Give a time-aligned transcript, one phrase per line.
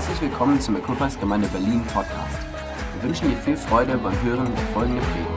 [0.00, 2.38] Herzlich willkommen zum Equippers Gemeinde Berlin Podcast.
[2.94, 5.28] Wir wünschen dir viel Freude beim Hören der folgenden Predigt.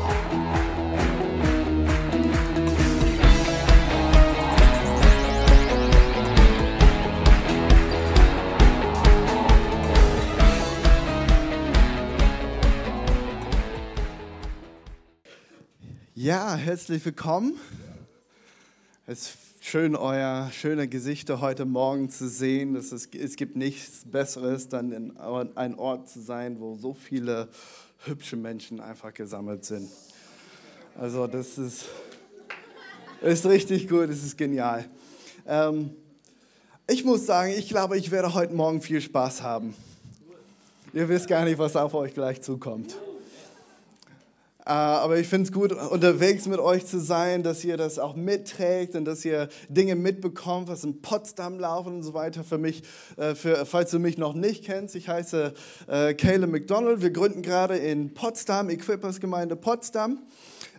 [16.15, 17.59] Ja, herzlich willkommen.
[19.07, 22.75] Es schön, euer schöne Gesichter heute Morgen zu sehen.
[22.75, 27.47] Es, ist, es gibt nichts Besseres, dann in einem Ort zu sein, wo so viele
[28.05, 29.89] hübsche Menschen einfach gesammelt sind.
[30.99, 31.85] Also das ist,
[33.21, 34.85] ist richtig gut, das ist genial.
[35.47, 35.91] Ähm,
[36.85, 39.73] ich muss sagen, ich glaube, ich werde heute Morgen viel Spaß haben.
[40.93, 42.95] Ihr wisst gar nicht, was auf euch gleich zukommt.
[44.65, 48.15] Äh, aber ich finde es gut, unterwegs mit euch zu sein, dass ihr das auch
[48.15, 52.45] mitträgt und dass ihr Dinge mitbekommt, was in Potsdam laufen und so weiter.
[52.45, 52.83] Für mich,
[53.17, 55.53] äh, für, falls du mich noch nicht kennst, ich heiße
[55.87, 57.01] äh, Caleb McDonald.
[57.01, 60.19] Wir gründen gerade in Potsdam, Equippers Gemeinde Potsdam.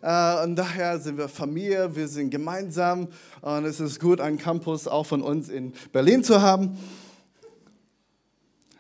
[0.00, 3.08] Und daher sind wir Familie, wir sind gemeinsam
[3.40, 6.76] und es ist gut, einen Campus auch von uns in Berlin zu haben.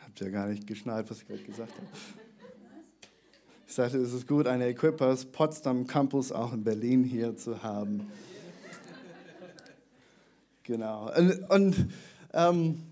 [0.02, 2.23] Habt ihr gar nicht geschnallt, was ich gerade gesagt habe.
[3.66, 8.06] Ich sagte, es ist gut, eine Equippers Potsdam Campus auch in Berlin hier zu haben.
[10.64, 11.10] Genau.
[11.16, 11.88] Und, und
[12.32, 12.82] ähm,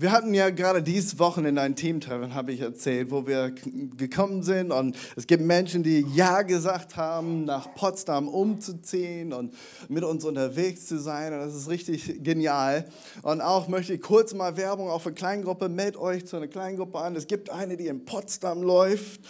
[0.00, 4.70] wir hatten ja gerade dieses Wochenende ein Teamtreffen, habe ich erzählt, wo wir gekommen sind.
[4.70, 9.52] Und es gibt Menschen, die Ja gesagt haben, nach Potsdam umzuziehen und
[9.88, 11.32] mit uns unterwegs zu sein.
[11.32, 12.84] Und das ist richtig genial.
[13.22, 15.68] Und auch möchte ich kurz mal Werbung auf eine Kleingruppe.
[15.68, 17.16] Meldet euch zu einer Kleingruppe an.
[17.16, 19.20] Es gibt eine, die in Potsdam läuft.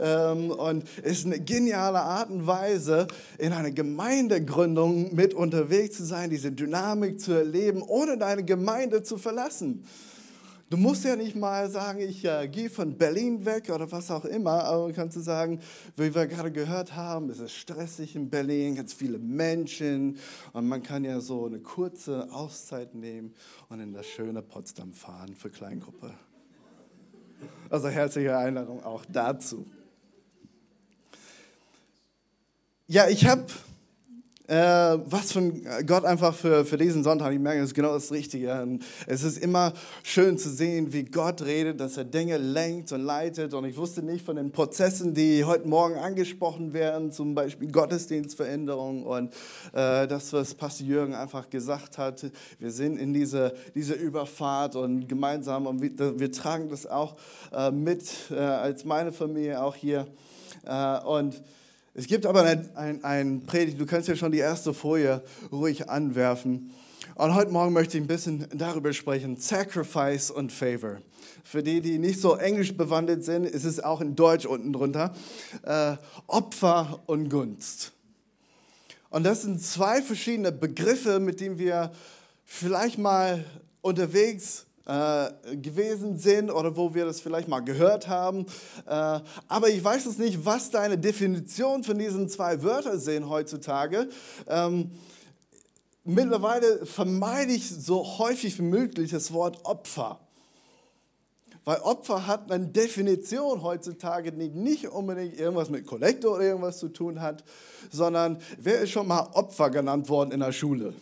[0.00, 6.04] Ähm, und es ist eine geniale Art und Weise, in einer Gemeindegründung mit unterwegs zu
[6.06, 9.84] sein, diese Dynamik zu erleben, ohne deine Gemeinde zu verlassen.
[10.74, 14.24] Du musst ja nicht mal sagen, ich äh, gehe von Berlin weg oder was auch
[14.24, 15.60] immer, aber kannst du sagen,
[15.96, 20.18] wie wir gerade gehört haben, es ist stressig in Berlin, ganz viele Menschen
[20.52, 23.32] und man kann ja so eine kurze Auszeit nehmen
[23.68, 26.12] und in das schöne Potsdam fahren für Kleingruppe.
[27.70, 29.64] Also herzliche Einladung auch dazu.
[32.88, 33.46] Ja, ich habe
[34.46, 37.32] äh, was von Gott einfach für, für diesen Sonntag.
[37.32, 38.62] Ich merke, das ist genau das Richtige.
[38.62, 39.72] Und es ist immer
[40.02, 43.54] schön zu sehen, wie Gott redet, dass er Dinge lenkt und leitet.
[43.54, 49.04] Und ich wusste nicht von den Prozessen, die heute Morgen angesprochen werden, zum Beispiel Gottesdienstveränderung
[49.04, 49.32] und
[49.72, 52.24] äh, das, was Pastor Jürgen einfach gesagt hat.
[52.58, 57.16] Wir sind in dieser diese Überfahrt und gemeinsam und wir, wir tragen das auch
[57.52, 60.06] äh, mit äh, als meine Familie auch hier.
[60.66, 61.42] Äh, und
[61.96, 65.22] es gibt aber ein, ein, ein Predigt, du kannst ja schon die erste Folie
[65.52, 66.72] ruhig anwerfen.
[67.14, 70.98] Und heute Morgen möchte ich ein bisschen darüber sprechen, Sacrifice und Favor.
[71.44, 75.14] Für die, die nicht so englisch bewandert sind, ist es auch in Deutsch unten drunter.
[75.62, 75.94] Äh,
[76.26, 77.92] Opfer und Gunst.
[79.10, 81.92] Und das sind zwei verschiedene Begriffe, mit denen wir
[82.44, 83.44] vielleicht mal
[83.82, 88.46] unterwegs äh, gewesen sind oder wo wir das vielleicht mal gehört haben.
[88.86, 94.08] Äh, aber ich weiß es nicht, was deine Definition von diesen zwei Wörtern sind heutzutage.
[94.46, 94.90] Ähm,
[96.04, 100.20] mittlerweile vermeide ich so häufig wie möglich das Wort Opfer.
[101.64, 106.88] Weil Opfer hat eine Definition heutzutage, die nicht unbedingt irgendwas mit Kollektor oder irgendwas zu
[106.88, 107.42] tun hat,
[107.90, 110.92] sondern wer ist schon mal Opfer genannt worden in der Schule?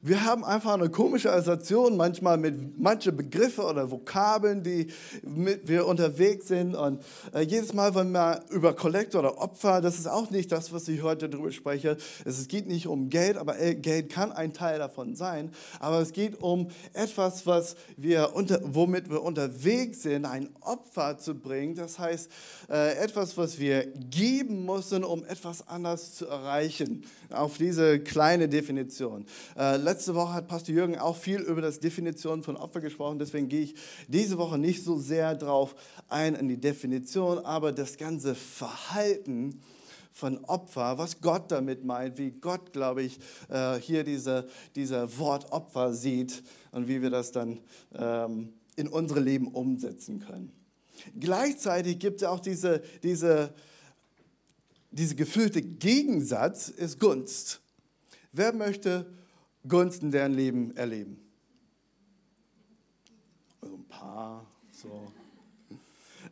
[0.00, 4.92] Wir haben einfach eine komische Association manchmal mit manchen Begriffen oder Vokabeln, die
[5.24, 6.76] wir unterwegs sind.
[6.76, 7.02] Und
[7.34, 10.86] äh, jedes Mal, wenn wir über Kollektor oder Opfer, das ist auch nicht das, was
[10.86, 11.96] ich heute darüber spreche.
[12.24, 15.50] Es geht nicht um Geld, aber äh, Geld kann ein Teil davon sein.
[15.80, 21.34] Aber es geht um etwas, was wir unter, womit wir unterwegs sind, ein Opfer zu
[21.34, 21.74] bringen.
[21.74, 22.30] Das heißt,
[22.70, 27.04] äh, etwas, was wir geben müssen, um etwas anderes zu erreichen.
[27.30, 29.26] Auf diese kleine Definition.
[29.56, 33.48] Äh, letzte Woche hat Pastor Jürgen auch viel über das Definition von Opfer gesprochen, deswegen
[33.48, 33.74] gehe ich
[34.06, 35.74] diese Woche nicht so sehr drauf
[36.08, 39.62] ein in die Definition, aber das ganze Verhalten
[40.12, 43.18] von Opfer, was Gott damit meint, wie Gott, glaube ich,
[43.48, 47.60] äh, hier diese, dieser Wort Opfer sieht und wie wir das dann
[47.94, 50.52] ähm, in unsere Leben umsetzen können.
[51.18, 53.54] Gleichzeitig gibt es auch diese, diese,
[54.90, 57.60] diese gefühlte Gegensatz, ist Gunst.
[58.32, 59.06] Wer möchte
[59.68, 61.20] Gunst in deren Leben erleben?
[63.60, 65.12] Also ein paar, so.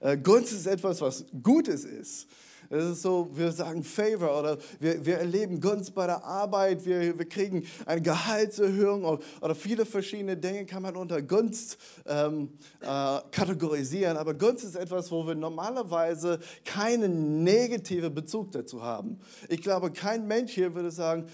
[0.00, 2.28] Äh, Gunst ist etwas, was Gutes ist.
[2.68, 7.16] Es ist so, wir sagen Favor oder wir, wir erleben Gunst bei der Arbeit, wir,
[7.16, 12.50] wir kriegen eine Gehaltserhöhung oder, oder viele verschiedene Dinge kann man unter Gunst ähm,
[12.80, 14.16] äh, kategorisieren.
[14.16, 19.20] Aber Gunst ist etwas, wo wir normalerweise keinen negativen Bezug dazu haben.
[19.48, 21.26] Ich glaube, kein Mensch hier würde sagen,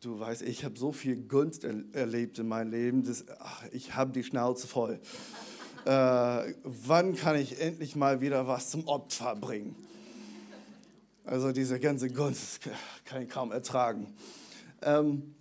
[0.00, 3.94] du weißt, ich habe so viel Gunst er erlebt in meinem Leben, das, ach, ich
[3.94, 5.00] habe die Schnauze voll.
[5.84, 9.74] Äh, wann kann ich endlich mal wieder was zum Opfer bringen?
[11.24, 12.60] Also diese ganze Gunst
[13.04, 14.14] kann ich kaum ertragen.
[14.82, 15.34] Ähm,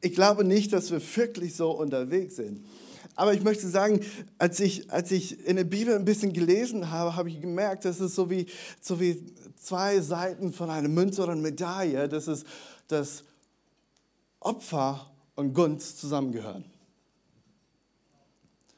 [0.00, 2.64] ich glaube nicht, dass wir wirklich so unterwegs sind.
[3.16, 4.00] Aber ich möchte sagen,
[4.38, 7.98] als ich, als ich in der Bibel ein bisschen gelesen habe, habe ich gemerkt, das
[7.98, 8.46] ist so wie,
[8.80, 9.24] so wie
[9.56, 12.08] zwei Seiten von einer Münze oder einer Medaille.
[12.08, 12.46] Das ist,
[12.86, 13.24] dass
[14.40, 16.64] Opfer und Gunst zusammengehören.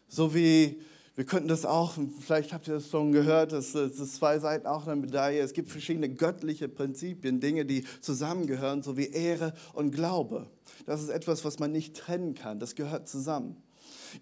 [0.08, 0.80] So wie
[1.20, 4.86] wir könnten das auch, vielleicht habt ihr das schon gehört, das ist zwei Seiten auch
[4.86, 5.42] einer Medaille.
[5.42, 10.46] Es gibt verschiedene göttliche Prinzipien, Dinge, die zusammengehören, so wie Ehre und Glaube.
[10.86, 12.58] Das ist etwas, was man nicht trennen kann.
[12.58, 13.56] Das gehört zusammen.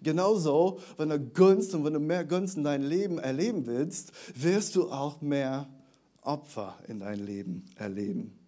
[0.03, 4.75] Genauso, wenn du Gunst und wenn du mehr Gunst in deinem Leben erleben willst, wirst
[4.75, 5.69] du auch mehr
[6.21, 8.38] Opfer in dein Leben erleben.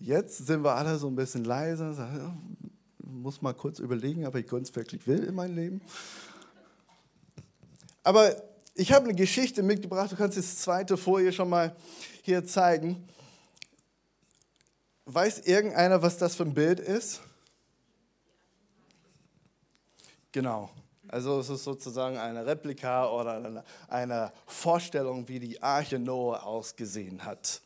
[0.00, 1.94] Jetzt sind wir alle so ein bisschen leise,
[2.98, 5.80] muss mal kurz überlegen, ob ich Kunst wirklich will in meinem Leben.
[8.04, 8.40] Aber
[8.74, 11.74] ich habe eine Geschichte mitgebracht, du kannst das zweite Folie schon mal
[12.22, 13.08] hier zeigen.
[15.04, 17.20] Weiß irgendeiner, was das für ein Bild ist?
[20.30, 20.70] Genau.
[21.08, 27.62] Also es ist sozusagen eine Replika oder eine Vorstellung, wie die Arche Noah ausgesehen hat.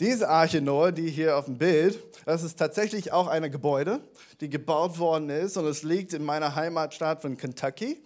[0.00, 4.00] Diese Arche Noah, die hier auf dem Bild, das ist tatsächlich auch ein Gebäude,
[4.40, 8.02] die gebaut worden ist und es liegt in meiner Heimatstadt von Kentucky.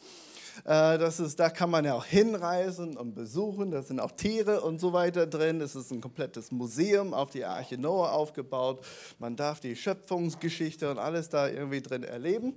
[0.65, 3.71] Äh, das ist, da kann man ja auch hinreisen und besuchen.
[3.71, 5.61] Da sind auch Tiere und so weiter drin.
[5.61, 8.85] Es ist ein komplettes Museum auf die Arche Noah aufgebaut.
[9.19, 12.55] Man darf die Schöpfungsgeschichte und alles da irgendwie drin erleben.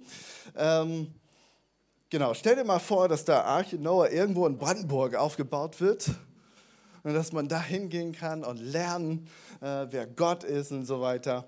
[0.55, 1.13] Ähm,
[2.09, 6.11] genau, stell dir mal vor, dass da Arche Noah irgendwo in Brandenburg aufgebaut wird
[7.05, 9.27] und dass man da hingehen kann und lernen,
[9.61, 11.47] äh, wer Gott ist und so weiter.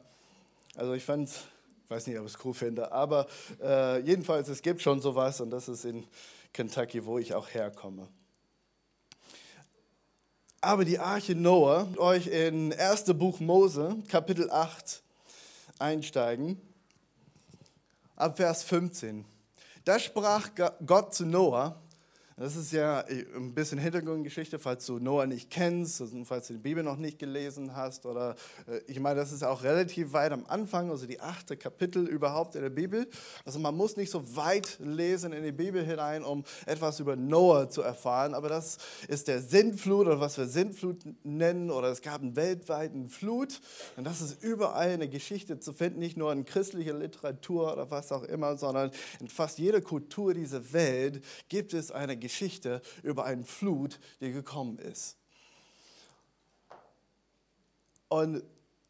[0.75, 1.45] Also ich fand es,
[1.83, 3.25] ich weiß nicht, ob ich es cool finde, aber
[3.61, 6.05] äh, jedenfalls, es gibt schon sowas und das ist in
[6.53, 8.07] Kentucky, wo ich auch herkomme.
[10.61, 13.05] Aber die Arche Noah, euch in 1.
[13.15, 15.01] Buch Mose, Kapitel 8
[15.79, 16.61] einsteigen,
[18.15, 19.25] ab Vers 15.
[19.85, 20.49] Da sprach
[20.85, 21.81] Gott zu Noah,
[22.39, 26.53] das ist ja äh, ein bisschen Hintergrundgeschichte, falls du Noah nicht kennst, also falls du
[26.53, 28.05] die Bibel noch nicht gelesen hast.
[28.05, 28.35] Oder
[28.67, 32.53] äh, ich meine, das ist auch relativ weit am Anfang, also die achte Kapitel überhaupt
[32.53, 33.07] in der Bibel.
[33.43, 37.71] Also man muss nicht so weit lesen in die Bibel hinein, um etwas über Noah
[37.71, 38.35] zu erfahren.
[38.35, 41.71] Aber das ist der Sintflut oder was wir Sintflut nennen.
[41.71, 43.59] Oder es gab einen weltweiten Flut.
[43.95, 48.11] Und das ist überall eine Geschichte zu finden, nicht nur in christlicher Literatur oder was
[48.11, 53.23] auch immer, sondern in fast jeder Kultur dieser Welt gibt es eine Geschichte Geschichte über
[53.23, 55.17] eine Flut, die gekommen ist.
[58.09, 58.43] Und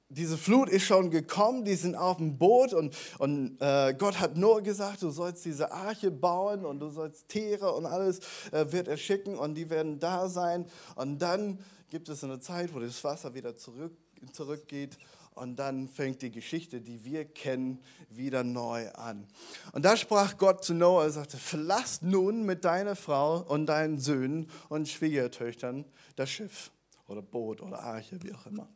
[0.10, 4.38] diese Flut ist schon gekommen, die sind auf dem Boot und, und äh, Gott hat
[4.38, 8.20] nur gesagt, du sollst diese Arche bauen und du sollst Tiere und alles
[8.52, 10.66] äh, wird er schicken und die werden da sein.
[10.96, 13.96] Und dann gibt es eine Zeit, wo das Wasser wieder zurück,
[14.32, 14.98] zurückgeht
[15.38, 17.80] und dann fängt die Geschichte, die wir kennen,
[18.10, 19.28] wieder neu an.
[19.72, 24.00] Und da sprach Gott zu Noah, er sagte, verlass nun mit deiner Frau und deinen
[24.00, 26.72] Söhnen und Schwiegertöchtern das Schiff
[27.08, 28.68] oder Boot oder Arche, wie auch immer.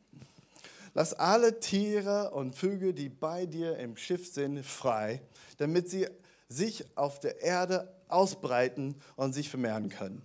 [0.93, 5.21] Lass alle Tiere und Vögel, die bei dir im Schiff sind, frei,
[5.57, 6.07] damit sie
[6.49, 10.21] sich auf der Erde ausbreiten und sich vermehren können.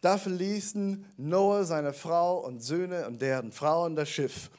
[0.00, 4.50] Da verließen Noah seine Frau und Söhne und deren Frauen das Schiff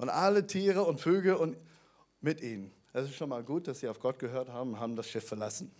[0.00, 1.58] und alle Tiere und Vögel und
[2.22, 2.72] mit ihnen.
[2.94, 5.28] Das ist schon mal gut, dass sie auf Gott gehört haben und haben das Schiff
[5.28, 5.70] verlassen.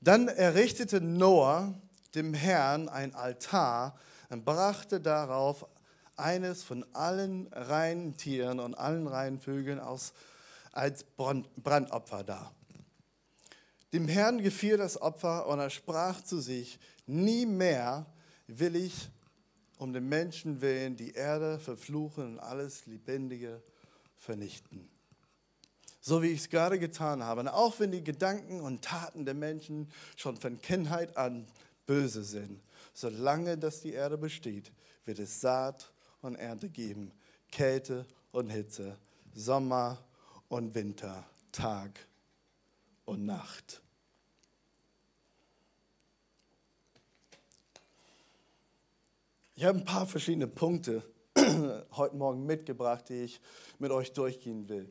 [0.00, 1.74] Dann errichtete Noah
[2.14, 3.98] dem Herrn ein Altar
[4.30, 5.66] und brachte darauf
[6.16, 10.14] eines von allen reinen Tieren und allen reinen Vögeln aus,
[10.72, 12.54] als Brandopfer dar.
[13.92, 18.06] Dem Herrn gefiel das Opfer und er sprach zu sich, nie mehr
[18.46, 19.10] will ich
[19.80, 23.62] um den Menschen willen die Erde verfluchen und alles Lebendige
[24.18, 24.90] vernichten.
[26.02, 27.40] So wie ich es gerade getan habe.
[27.40, 31.46] Und auch wenn die Gedanken und Taten der Menschen schon von Kindheit an
[31.86, 32.60] böse sind,
[32.92, 34.70] solange dass die Erde besteht,
[35.06, 37.10] wird es Saat und Ernte geben,
[37.50, 38.98] Kälte und Hitze,
[39.32, 39.96] Sommer
[40.48, 42.06] und Winter, Tag
[43.06, 43.80] und Nacht.
[49.60, 51.02] Ich habe ein paar verschiedene Punkte
[51.92, 53.42] heute Morgen mitgebracht, die ich
[53.78, 54.90] mit euch durchgehen will.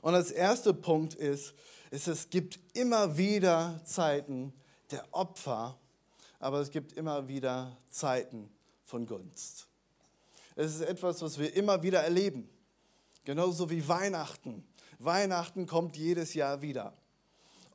[0.00, 1.52] Und als erster Punkt ist,
[1.90, 4.54] ist, es gibt immer wieder Zeiten
[4.90, 5.78] der Opfer,
[6.38, 8.48] aber es gibt immer wieder Zeiten
[8.86, 9.66] von Gunst.
[10.56, 12.48] Es ist etwas, was wir immer wieder erleben.
[13.26, 14.64] Genauso wie Weihnachten.
[14.98, 16.94] Weihnachten kommt jedes Jahr wieder.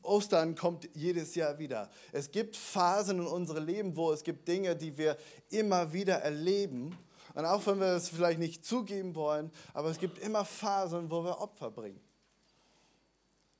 [0.05, 1.89] Ostern kommt jedes Jahr wieder.
[2.11, 5.17] Es gibt Phasen in unserem Leben, wo es gibt Dinge, die wir
[5.49, 6.97] immer wieder erleben.
[7.33, 11.23] Und auch wenn wir es vielleicht nicht zugeben wollen, aber es gibt immer Phasen, wo
[11.23, 11.99] wir Opfer bringen.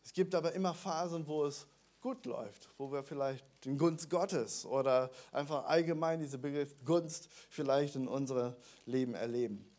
[0.04, 1.68] Es gibt aber immer Phasen, wo es
[2.00, 7.96] gut läuft, wo wir vielleicht den Gunst Gottes oder einfach allgemein diesen Begriff Gunst vielleicht
[7.96, 8.54] in unserem
[8.86, 9.75] Leben erleben.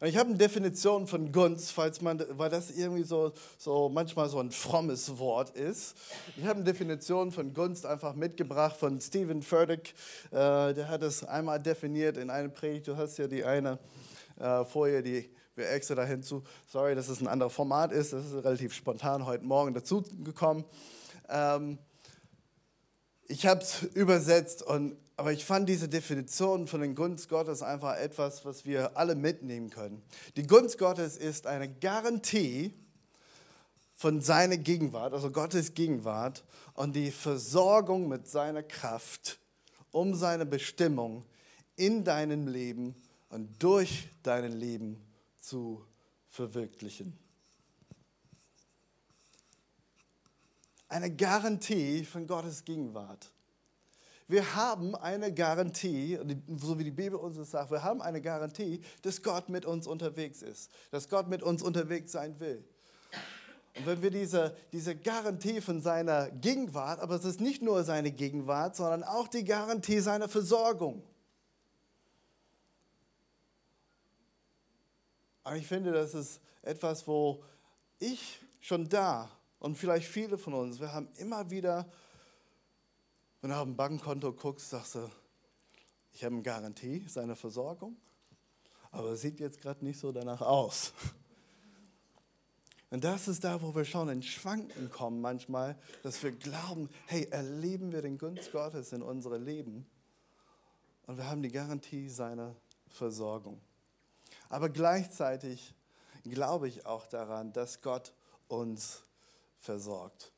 [0.00, 4.28] Und ich habe eine Definition von Gunst, falls man, weil das irgendwie so, so manchmal
[4.28, 5.96] so ein frommes Wort ist.
[6.36, 9.94] Ich habe eine Definition von Gunst einfach mitgebracht von Stephen Furtick.
[10.30, 12.88] Äh, der hat es einmal definiert in einer Predigt.
[12.88, 13.78] Du hast ja die eine
[14.38, 16.42] äh, Folie, die wir extra dahin zu.
[16.66, 18.12] Sorry, dass es ein anderes Format ist.
[18.12, 20.64] Das ist relativ spontan heute Morgen dazu gekommen.
[21.28, 21.78] Ähm,
[23.28, 27.98] ich habe es übersetzt, und, aber ich fand diese Definition von den Gunst Gottes einfach
[27.98, 30.02] etwas, was wir alle mitnehmen können.
[30.36, 32.72] Die Gunst Gottes ist eine Garantie
[33.94, 39.38] von seiner Gegenwart, also Gottes Gegenwart und die Versorgung mit seiner Kraft,
[39.90, 41.26] um seine Bestimmung
[41.76, 42.94] in deinem Leben
[43.28, 45.04] und durch dein Leben
[45.38, 45.84] zu
[46.30, 47.14] verwirklichen.
[50.88, 53.30] eine Garantie von Gottes Gegenwart.
[54.30, 56.16] Wir haben eine Garantie,
[56.56, 59.88] so wie die Bibel uns das sagt, wir haben eine Garantie, dass Gott mit uns
[59.88, 62.64] unterwegs ist, dass Gott mit uns unterwegs sein will.
[63.76, 68.12] Und wenn wir diese, diese Garantie von seiner Gegenwart, aber es ist nicht nur seine
[68.12, 71.02] Gegenwart, sondern auch die Garantie seiner Versorgung.
[75.42, 77.42] Aber ich finde, das ist etwas, wo
[77.98, 81.90] ich schon da und vielleicht viele von uns, wir haben immer wieder,
[83.40, 85.10] wenn du auf ein Bankkonto guckst, sagst du,
[86.12, 87.96] ich habe eine Garantie, seine Versorgung,
[88.90, 90.92] aber es sieht jetzt gerade nicht so danach aus.
[92.90, 97.24] Und das ist da, wo wir schon in Schwanken kommen manchmal, dass wir glauben, hey,
[97.30, 99.86] erleben wir den Gunst Gottes in unserem Leben
[101.06, 102.56] und wir haben die Garantie seiner
[102.88, 103.60] Versorgung.
[104.48, 105.74] Aber gleichzeitig
[106.24, 108.12] glaube ich auch daran, dass Gott
[108.48, 109.02] uns
[109.60, 110.32] versorgt.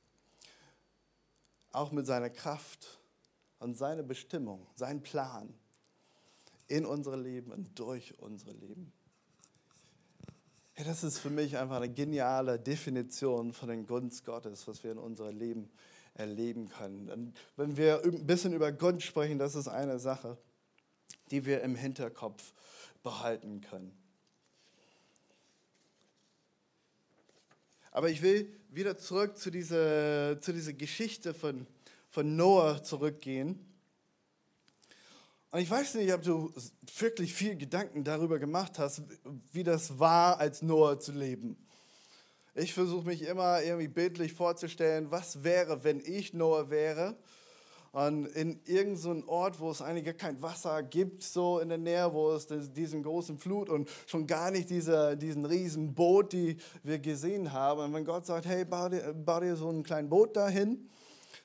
[1.72, 3.00] Auch mit seiner Kraft
[3.58, 5.54] und seiner Bestimmung, sein Plan
[6.68, 8.92] in unser Leben und durch unser Leben.
[10.76, 14.92] Ja, das ist für mich einfach eine geniale Definition von den Gunst Gottes, was wir
[14.92, 15.70] in unserem Leben
[16.14, 17.10] erleben können.
[17.10, 20.38] Und wenn wir ein bisschen über Gunst sprechen, das ist eine Sache,
[21.30, 22.52] die wir im Hinterkopf
[23.02, 23.96] behalten können.
[27.90, 31.66] Aber ich will wieder zurück zu dieser, zu dieser Geschichte von,
[32.08, 33.58] von Noah zurückgehen.
[35.50, 36.50] Und ich weiß nicht, ob du
[36.98, 39.02] wirklich viel Gedanken darüber gemacht hast,
[39.52, 41.56] wie das war, als Noah zu leben.
[42.54, 47.16] Ich versuche mich immer irgendwie bildlich vorzustellen, was wäre, wenn ich Noah wäre
[47.92, 52.12] und in irgendeinem Ort, wo es eigentlich gar kein Wasser gibt, so in der Nähe,
[52.12, 56.98] wo es diesen großen Flut und schon gar nicht diese, diesen riesen Boot, die wir
[56.98, 57.80] gesehen haben.
[57.80, 60.88] Und wenn Gott sagt, hey, bau dir, bau dir so ein kleines Boot dahin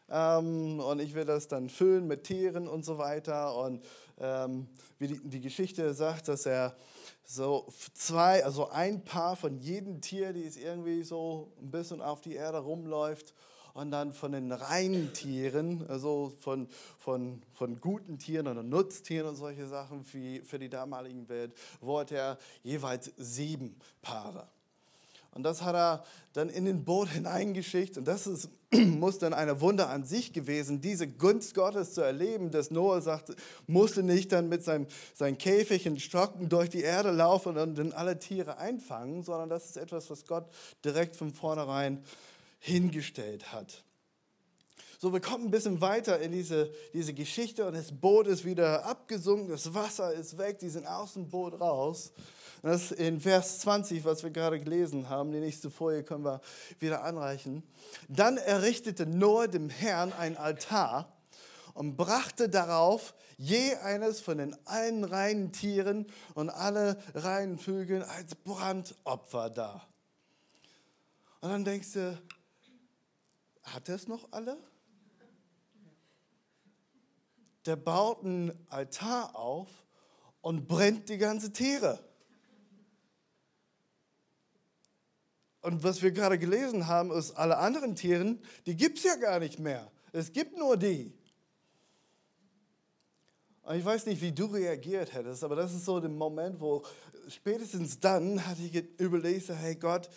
[0.10, 3.84] ähm, und ich will das dann füllen mit Tieren und so weiter und
[4.20, 4.68] ähm,
[5.00, 6.78] wie die, die Geschichte sagt, dass er
[7.26, 12.22] so zwei, also ein Paar von jedem Tier, die es irgendwie so ein bisschen auf
[12.22, 13.34] die Erde rumläuft
[13.78, 16.68] und dann von den reinen Tieren, also von,
[16.98, 22.16] von, von guten Tieren oder Nutztieren und solche Sachen für, für die damaligen Welt, wollte
[22.16, 24.48] er jeweils sieben Paare.
[25.32, 26.04] Und das hat er
[26.34, 28.00] dann in den Boot hineingeschickt.
[28.00, 32.50] Und das ist, muss dann eine Wunder an sich gewesen, diese Gunst Gottes zu erleben,
[32.50, 33.36] dass Noah sagte,
[33.68, 37.92] musste nicht dann mit seinem, seinem Käfig und Stocken durch die Erde laufen und dann
[37.92, 40.50] alle Tiere einfangen, sondern das ist etwas, was Gott
[40.84, 42.04] direkt von vornherein
[42.60, 43.84] hingestellt hat.
[45.00, 48.84] So, wir kommen ein bisschen weiter in diese, diese Geschichte und das Boot ist wieder
[48.84, 52.12] abgesunken, das Wasser ist weg, die sind aus dem Boot raus.
[52.64, 56.42] Und das in Vers 20, was wir gerade gelesen haben, die nächste Folie können wir
[56.80, 57.62] wieder anreichen.
[58.08, 61.16] Dann errichtete Noah dem Herrn ein Altar
[61.76, 68.34] und brachte darauf je eines von den allen reinen Tieren und alle reinen Vögeln als
[68.34, 69.88] Brandopfer dar.
[71.42, 72.18] Und dann denkst du,
[73.74, 74.58] hat er es noch alle?
[77.66, 79.68] Der baut einen Altar auf
[80.42, 82.00] und brennt die ganze Tiere.
[85.62, 89.40] Und was wir gerade gelesen haben, ist, alle anderen Tiere, die gibt es ja gar
[89.40, 89.92] nicht mehr.
[90.14, 91.14] Es gibt nur die.
[93.64, 96.86] Und ich weiß nicht, wie du reagiert hättest, aber das ist so der Moment, wo
[97.28, 100.10] spätestens dann hatte ich überlegt, hey Gott,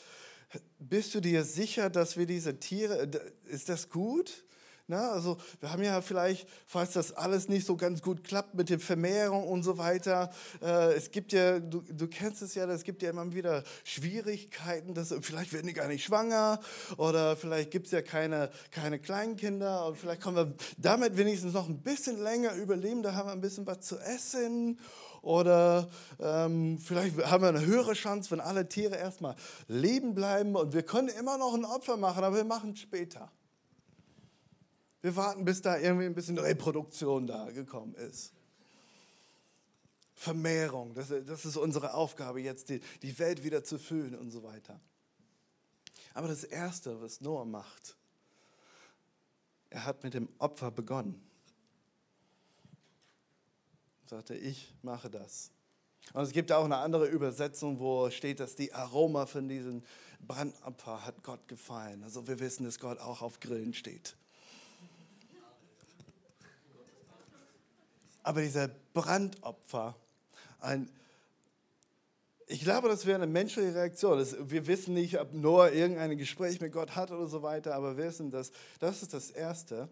[0.78, 3.08] bist du dir sicher, dass wir diese Tiere,
[3.46, 4.44] ist das gut?
[4.90, 8.70] Na, also wir haben ja vielleicht, falls das alles nicht so ganz gut klappt mit
[8.70, 12.82] der Vermehrung und so weiter, äh, es gibt ja, du, du kennst es ja, es
[12.82, 16.58] gibt ja immer wieder Schwierigkeiten, dass, vielleicht werden die gar nicht schwanger
[16.96, 21.68] oder vielleicht gibt es ja keine, keine Kleinkinder und vielleicht können wir damit wenigstens noch
[21.68, 24.80] ein bisschen länger überleben, da haben wir ein bisschen was zu essen
[25.22, 29.36] oder ähm, vielleicht haben wir eine höhere Chance, wenn alle Tiere erstmal
[29.68, 33.30] leben bleiben und wir können immer noch ein Opfer machen, aber wir machen es später.
[35.02, 38.32] Wir warten, bis da irgendwie ein bisschen Reproduktion da gekommen ist.
[40.14, 44.42] Vermehrung, das, das ist unsere Aufgabe jetzt, die, die Welt wieder zu füllen und so
[44.42, 44.78] weiter.
[46.12, 47.96] Aber das Erste, was Noah macht,
[49.70, 51.29] er hat mit dem Opfer begonnen.
[54.10, 55.52] Sagte, ich mache das.
[56.14, 59.84] Und es gibt auch eine andere Übersetzung, wo steht, dass die Aroma von diesem
[60.26, 62.02] Brandopfer hat Gott gefallen.
[62.02, 64.16] Also wir wissen, dass Gott auch auf Grillen steht.
[68.24, 69.94] Aber dieser Brandopfer,
[70.58, 70.90] ein,
[72.48, 74.18] ich glaube, das wäre eine menschliche Reaktion.
[74.18, 77.96] Das, wir wissen nicht, ob Noah irgendein Gespräch mit Gott hat oder so weiter, aber
[77.96, 78.50] wir wissen, dass
[78.80, 79.88] das ist das Erste.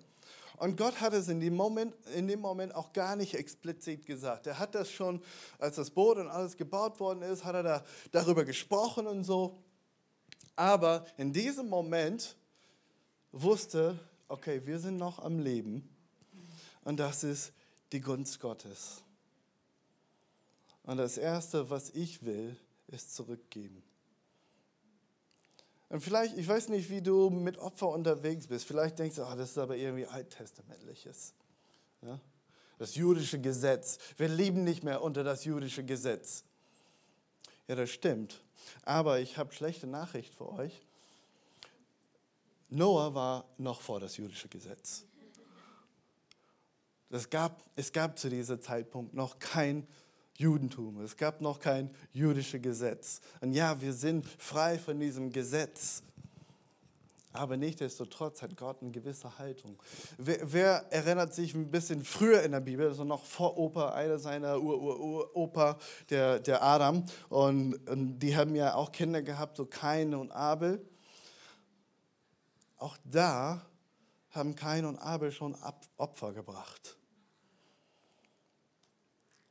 [0.59, 4.47] Und Gott hat es in dem, Moment, in dem Moment auch gar nicht explizit gesagt.
[4.47, 5.23] Er hat das schon,
[5.59, 9.59] als das Boot und alles gebaut worden ist, hat er da, darüber gesprochen und so.
[10.57, 12.37] Aber in diesem Moment
[13.31, 15.89] wusste, okay, wir sind noch am Leben.
[16.83, 17.53] Und das ist
[17.93, 19.03] die Gunst Gottes.
[20.83, 22.57] Und das Erste, was ich will,
[22.89, 23.83] ist zurückgeben.
[25.91, 28.67] Und vielleicht, ich weiß nicht, wie du mit Opfer unterwegs bist.
[28.67, 31.33] Vielleicht denkst du, oh, das ist aber irgendwie alttestamentliches.
[32.03, 32.21] Ja?
[32.79, 33.99] Das jüdische Gesetz.
[34.17, 36.45] Wir leben nicht mehr unter das jüdische Gesetz.
[37.67, 38.43] Ja, das stimmt.
[38.83, 40.83] Aber ich habe schlechte Nachricht für euch.
[42.69, 45.05] Noah war noch vor das jüdische Gesetz.
[47.11, 49.87] Es gab, es gab zu diesem Zeitpunkt noch kein
[50.39, 53.21] Judentum, es gab noch kein jüdisches Gesetz.
[53.41, 56.05] Und ja, wir sind frei von diesem Gesetz.
[57.33, 59.77] Aber nichtsdestotrotz hat Gott eine gewisse Haltung.
[60.17, 64.19] Wer, wer, erinnert sich ein bisschen früher in der Bibel, also noch vor Opa, einer
[64.19, 65.77] seiner Ur-Ur-Opa,
[66.09, 70.81] der, der Adam, und, und, die haben ja auch Kinder gehabt, so Kain und Abel.
[72.79, 73.61] Auch da
[74.31, 75.57] haben Kain und Abel schon
[75.97, 76.97] Opfer gebracht.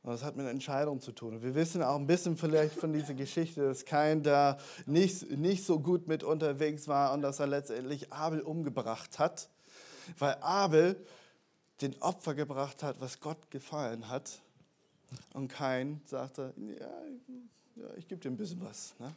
[0.08, 1.36] Das hat mit Entscheidung zu tun.
[1.36, 5.64] Und wir wissen auch ein bisschen vielleicht von dieser Geschichte, dass Kain da nicht, nicht
[5.64, 9.48] so gut mit unterwegs war und dass er letztendlich Abel umgebracht hat,
[10.18, 10.96] weil Abel
[11.80, 14.40] den Opfer gebracht hat, was Gott gefallen hat.
[15.32, 18.94] Und Kain sagte, ja, ja ich gebe dir ein bisschen was.
[18.98, 19.14] Ne?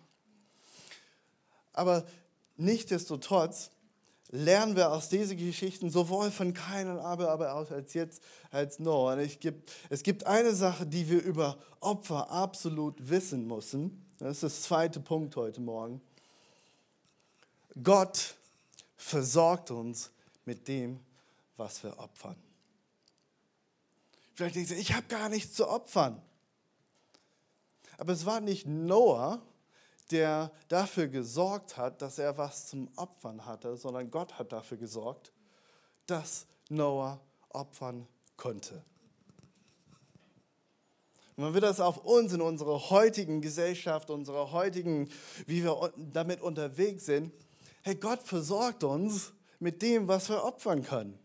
[1.73, 2.05] Aber
[2.57, 3.71] nichtsdestotrotz
[4.31, 8.79] lernen wir aus diesen Geschichten sowohl von Kain und Abel, aber auch als jetzt als
[8.79, 9.13] Noah.
[9.13, 14.05] Und gibt, es gibt eine Sache, die wir über Opfer absolut wissen müssen.
[14.19, 16.01] Das ist das zweite Punkt heute Morgen.
[17.83, 18.35] Gott
[18.95, 20.11] versorgt uns
[20.45, 20.99] mit dem,
[21.57, 22.35] was wir opfern.
[24.33, 26.21] Vielleicht denkst du, ich habe gar nichts zu opfern.
[27.97, 29.41] Aber es war nicht Noah,
[30.11, 35.31] der dafür gesorgt hat, dass er was zum Opfern hatte, sondern Gott hat dafür gesorgt,
[36.05, 37.19] dass Noah
[37.49, 38.83] opfern konnte.
[41.35, 45.09] Und wenn wir das auf uns in unserer heutigen Gesellschaft, unserer heutigen,
[45.47, 47.33] wie wir damit unterwegs sind,
[47.83, 51.17] hey, Gott versorgt uns mit dem, was wir opfern können.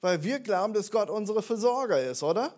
[0.00, 2.54] Weil wir glauben, dass Gott unsere Versorger ist, oder?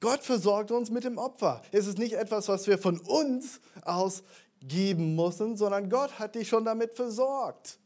[0.00, 1.62] Gott versorgt uns mit dem Opfer.
[1.72, 4.22] Es ist nicht etwas, was wir von uns aus
[4.60, 7.78] geben müssen, sondern Gott hat dich schon damit versorgt.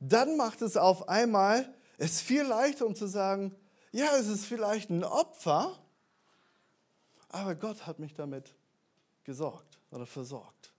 [0.00, 3.54] Dann macht es auf einmal es viel leichter, um zu sagen,
[3.90, 5.76] ja, es ist vielleicht ein Opfer,
[7.28, 8.54] aber Gott hat mich damit
[9.24, 10.72] gesorgt oder versorgt.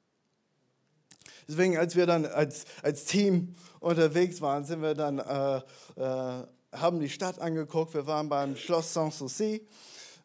[1.47, 5.57] Deswegen, als wir dann als, als Team unterwegs waren, sind wir dann äh,
[5.95, 9.67] äh, haben die Stadt angeguckt, wir waren beim Schloss Sanssouci.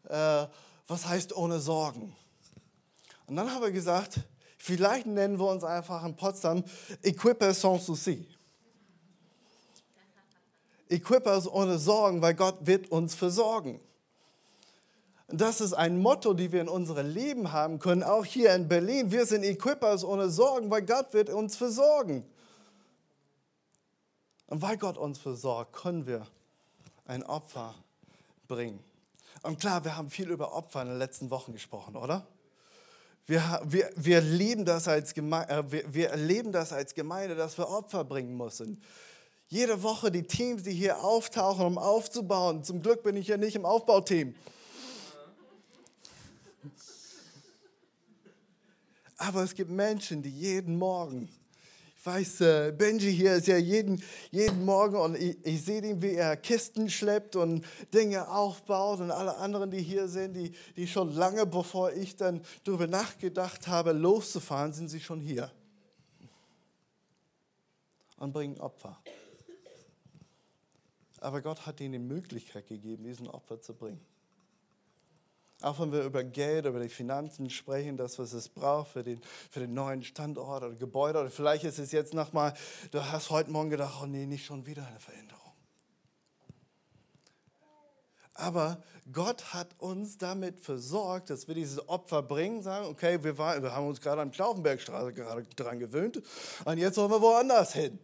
[0.09, 0.46] Äh,
[0.87, 2.14] was heißt ohne Sorgen?
[3.26, 4.20] Und dann haben wir gesagt,
[4.59, 6.62] vielleicht nennen wir uns einfach in Potsdam
[7.02, 8.26] Equippers Sanssouci.
[10.88, 13.80] Equippers ohne Sorgen, weil Gott wird uns versorgen.
[15.28, 19.11] Das ist ein Motto, die wir in unserem Leben haben können, auch hier in Berlin.
[19.11, 22.24] Wir sind Equippers ohne Sorgen, weil Gott wird uns versorgen.
[24.46, 26.26] Und weil Gott uns versorgt, können wir
[27.07, 27.74] ein Opfer
[28.46, 28.83] bringen.
[29.42, 32.26] Und klar, wir haben viel über Opfer in den letzten Wochen gesprochen, oder?
[33.26, 37.57] Wir, wir, wir, leben das als Gemeinde, äh, wir, wir erleben das als Gemeinde, dass
[37.57, 38.83] wir Opfer bringen müssen.
[39.48, 42.64] Jede Woche die Teams, die hier auftauchen, um aufzubauen.
[42.64, 44.35] Zum Glück bin ich ja nicht im Aufbauteam.
[49.16, 51.30] Aber es gibt Menschen, die jeden Morgen
[52.04, 56.14] weiß, äh, Benji hier ist ja jeden, jeden Morgen und ich, ich sehe ihn, wie
[56.14, 61.12] er Kisten schleppt und Dinge aufbaut und alle anderen, die hier sind, die, die schon
[61.14, 65.50] lange bevor ich dann darüber nachgedacht habe, loszufahren, sind sie schon hier
[68.18, 69.00] und bringen Opfer.
[71.20, 74.00] Aber Gott hat ihnen die Möglichkeit gegeben, diesen Opfer zu bringen.
[75.64, 79.20] Auch wenn wir über Geld, über die Finanzen sprechen, das, was es braucht für den,
[79.50, 81.18] für den neuen Standort oder Gebäude.
[81.20, 82.53] Oder vielleicht ist es jetzt nochmal,
[82.90, 85.40] du hast heute Morgen gedacht, oh nee, nicht schon wieder eine Veränderung.
[88.35, 93.62] Aber Gott hat uns damit versorgt, dass wir dieses Opfer bringen, sagen, okay, wir, waren,
[93.62, 96.20] wir haben uns gerade an Klaubenbergstraße gerade dran gewöhnt
[96.64, 97.98] und jetzt wollen wir woanders hin.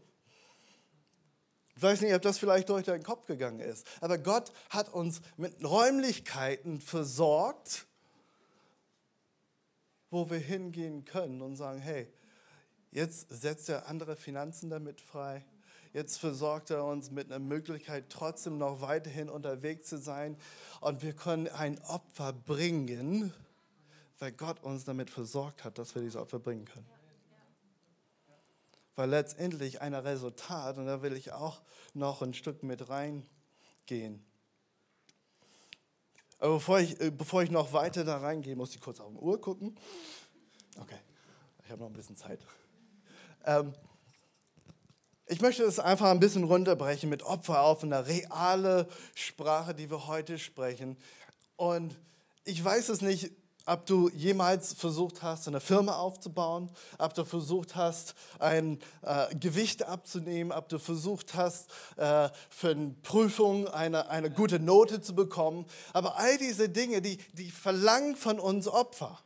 [1.80, 5.22] Ich weiß nicht, ob das vielleicht durch deinen Kopf gegangen ist, aber Gott hat uns
[5.38, 7.86] mit Räumlichkeiten versorgt,
[10.10, 12.06] wo wir hingehen können und sagen, hey,
[12.90, 15.42] jetzt setzt er andere Finanzen damit frei.
[15.94, 20.36] Jetzt versorgt er uns mit einer Möglichkeit, trotzdem noch weiterhin unterwegs zu sein.
[20.82, 23.32] Und wir können ein Opfer bringen,
[24.18, 26.99] weil Gott uns damit versorgt hat, dass wir dieses Opfer bringen können
[29.00, 31.62] weil letztendlich ein Resultat, und da will ich auch
[31.94, 34.22] noch ein Stück mit reingehen.
[36.38, 39.16] Aber bevor ich, äh, bevor ich noch weiter da reingehe, muss ich kurz auf die
[39.16, 39.74] Uhr gucken.
[40.78, 40.98] Okay,
[41.64, 42.40] ich habe noch ein bisschen Zeit.
[43.46, 43.72] Ähm,
[45.24, 50.08] ich möchte es einfach ein bisschen runterbrechen mit Opfer auf eine reale Sprache, die wir
[50.08, 50.98] heute sprechen.
[51.56, 51.98] Und
[52.44, 53.32] ich weiß es nicht,
[53.70, 59.84] ob du jemals versucht hast, eine Firma aufzubauen, ob du versucht hast, ein äh, Gewicht
[59.84, 65.66] abzunehmen, ob du versucht hast, äh, für eine Prüfung eine, eine gute Note zu bekommen.
[65.92, 69.20] Aber all diese Dinge, die, die verlangen von uns Opfer.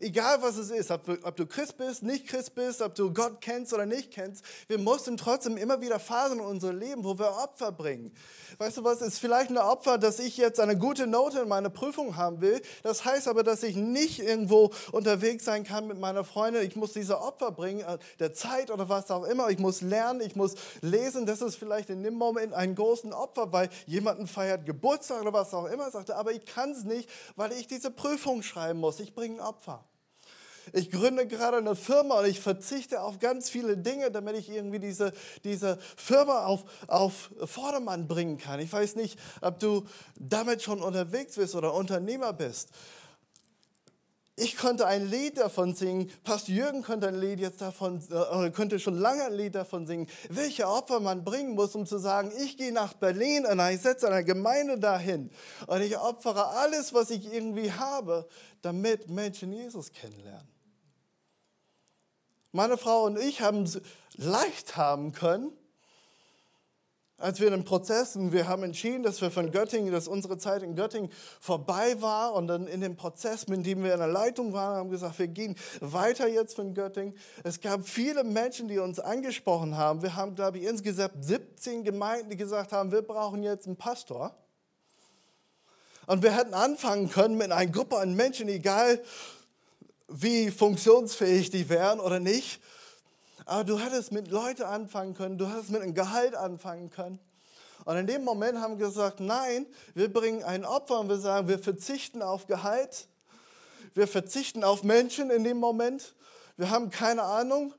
[0.00, 3.40] Egal was es ist, ob, ob, du Christ bist, nicht Christ bist, ob du Gott
[3.40, 7.30] kennst oder nicht kennst, wir mussten trotzdem immer wieder Phasen in unserem Leben, wo wir
[7.30, 8.12] Opfer bringen.
[8.58, 11.70] Weißt du was, ist vielleicht ein Opfer, dass ich jetzt eine gute Note in meiner
[11.70, 12.60] Prüfung haben will.
[12.82, 16.62] Das heißt aber, dass ich nicht irgendwo unterwegs sein kann mit meiner Freundin.
[16.62, 19.50] Ich muss diese Opfer bringen, äh, der Zeit oder was auch immer.
[19.50, 21.26] Ich muss lernen, ich muss lesen.
[21.26, 25.52] Das ist vielleicht in dem Moment ein großes Opfer, weil jemanden feiert Geburtstag oder was
[25.54, 25.90] auch immer.
[25.90, 29.00] Sagte, aber ich kann es nicht, weil ich diese Prüfung schreiben muss.
[29.00, 29.87] Ich bringe ein Opfer
[30.72, 34.78] ich gründe gerade eine Firma und ich verzichte auf ganz viele Dinge, damit ich irgendwie
[34.78, 35.12] diese,
[35.44, 38.60] diese Firma auf, auf Vordermann bringen kann.
[38.60, 42.70] Ich weiß nicht, ob du damit schon unterwegs bist oder Unternehmer bist.
[44.40, 48.78] Ich könnte ein Lied davon singen, Pastor Jürgen könnte ein Lied jetzt davon, äh, könnte
[48.78, 52.56] schon lange ein Lied davon singen, welche Opfer man bringen muss, um zu sagen, ich
[52.56, 55.30] gehe nach Berlin und ich setze eine Gemeinde dahin
[55.66, 58.28] und ich opfere alles, was ich irgendwie habe,
[58.62, 60.57] damit Menschen Jesus kennenlernen.
[62.52, 63.80] Meine Frau und ich haben es
[64.16, 65.52] leicht haben können,
[67.18, 70.62] als wir in den Prozessen, wir haben entschieden, dass wir von Göttingen, dass unsere Zeit
[70.62, 74.52] in Göttingen vorbei war und dann in dem Prozess, mit dem wir in der Leitung
[74.52, 77.14] waren, haben gesagt, wir gehen weiter jetzt von Göttingen.
[77.42, 80.00] Es gab viele Menschen, die uns angesprochen haben.
[80.02, 84.34] Wir haben, glaube ich, insgesamt 17 Gemeinden, die gesagt haben, wir brauchen jetzt einen Pastor.
[86.06, 89.02] Und wir hätten anfangen können mit einer Gruppe an Menschen, egal
[90.08, 92.60] wie funktionsfähig die wären oder nicht.
[93.44, 97.18] Aber du hättest mit Leuten anfangen können, du hättest mit einem Gehalt anfangen können.
[97.84, 101.58] Und in dem Moment haben gesagt, nein, wir bringen ein Opfer und wir sagen, wir
[101.58, 103.08] verzichten auf Gehalt.
[103.94, 106.14] Wir verzichten auf Menschen in dem Moment.
[106.56, 107.72] Wir haben keine Ahnung.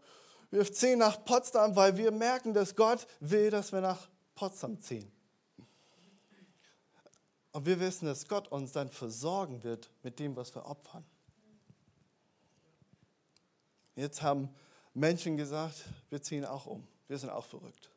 [0.50, 5.12] Wir ziehen nach Potsdam, weil wir merken, dass Gott will, dass wir nach Potsdam ziehen.
[7.52, 11.06] Und wir wissen, dass Gott uns dann versorgen wird mit dem, was wir opfern.
[14.00, 14.48] Jetzt haben
[14.94, 16.88] Menschen gesagt, wir ziehen auch um.
[17.10, 17.90] Wir sind auch verrückt.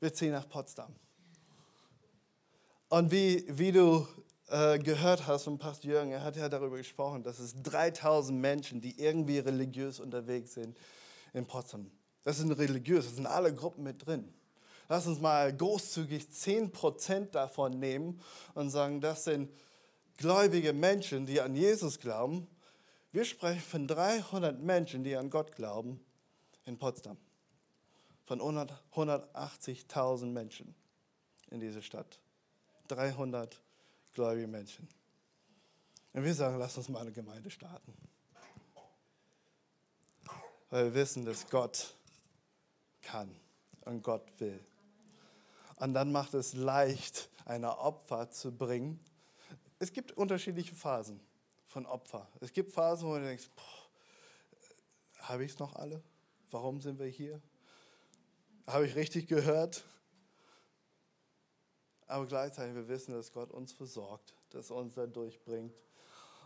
[0.00, 0.94] Wir ziehen nach Potsdam.
[2.90, 4.06] Und wie, wie du
[4.48, 8.82] äh, gehört hast von Pastor Jürgen, er hat ja darüber gesprochen, dass es 3000 Menschen,
[8.82, 10.76] die irgendwie religiös unterwegs sind
[11.32, 11.90] in Potsdam.
[12.22, 14.30] Das sind religiös, das sind alle Gruppen mit drin.
[14.90, 18.20] Lass uns mal großzügig 10% davon nehmen
[18.52, 19.50] und sagen, das sind
[20.18, 22.46] gläubige Menschen, die an Jesus glauben.
[23.12, 26.00] Wir sprechen von 300 Menschen, die an Gott glauben
[26.64, 27.18] in Potsdam.
[28.24, 30.74] Von 180.000 Menschen
[31.50, 32.18] in dieser Stadt.
[32.88, 33.60] 300
[34.14, 34.88] gläubige Menschen.
[36.14, 37.92] Und wir sagen, lass uns mal eine Gemeinde starten.
[40.70, 41.94] Weil wir wissen, dass Gott
[43.02, 43.34] kann
[43.82, 44.58] und Gott will.
[45.76, 48.98] Und dann macht es leicht, eine Opfer zu bringen.
[49.78, 51.20] Es gibt unterschiedliche Phasen
[51.72, 52.28] von Opfer.
[52.40, 53.48] Es gibt Phasen, wo du denkst,
[55.20, 56.02] habe ich es noch alle?
[56.50, 57.40] Warum sind wir hier?
[58.66, 59.82] Habe ich richtig gehört?
[62.06, 65.74] Aber gleichzeitig, wir wissen, dass Gott uns versorgt, dass er uns da durchbringt.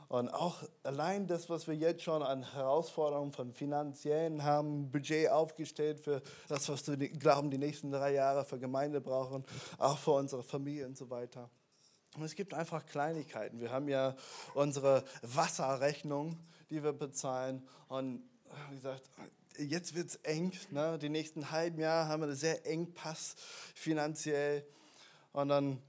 [0.08, 5.98] Und auch allein das, was wir jetzt schon an Herausforderungen von finanziellen haben, Budget aufgestellt
[5.98, 9.44] für das, was wir glauben, die nächsten drei Jahre für Gemeinde brauchen,
[9.78, 11.50] auch für unsere Familie und so weiter.
[12.14, 13.60] Und es gibt einfach Kleinigkeiten.
[13.60, 14.16] Wir haben ja
[14.54, 16.38] unsere Wasserrechnung,
[16.70, 17.66] die wir bezahlen.
[17.88, 18.22] Und
[18.70, 19.10] wie gesagt,
[19.58, 20.52] jetzt wird es eng.
[20.70, 20.98] Ne?
[20.98, 23.36] Die nächsten halben Jahre haben wir einen sehr eng Pass
[23.74, 24.66] finanziell.
[25.32, 25.82] Und dann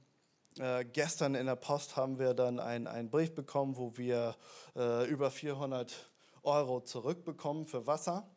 [0.59, 4.35] äh, gestern in der Post haben wir dann einen Brief bekommen, wo wir
[4.75, 6.09] äh, über 400
[6.43, 8.29] Euro zurückbekommen für Wasser.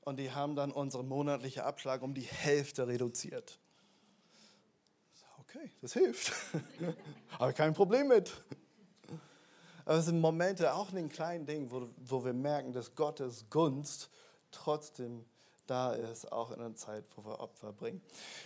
[0.00, 3.58] Und die haben dann unseren monatlichen Abschlag um die Hälfte reduziert.
[5.54, 6.32] Okay, das hilft.
[7.38, 8.32] Habe kein Problem mit.
[9.84, 13.46] Aber es sind Momente, auch in den kleinen Dingen, wo, wo wir merken, dass Gottes
[13.50, 14.10] Gunst
[14.50, 15.24] trotzdem
[15.66, 18.02] da ist, auch in einer Zeit, wo wir Opfer bringen.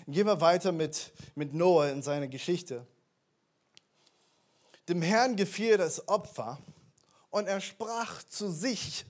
[0.06, 2.86] gehen wir weiter mit, mit Noah in seiner Geschichte.
[4.88, 6.58] Dem Herrn gefiel das Opfer
[7.30, 9.06] und er sprach zu sich,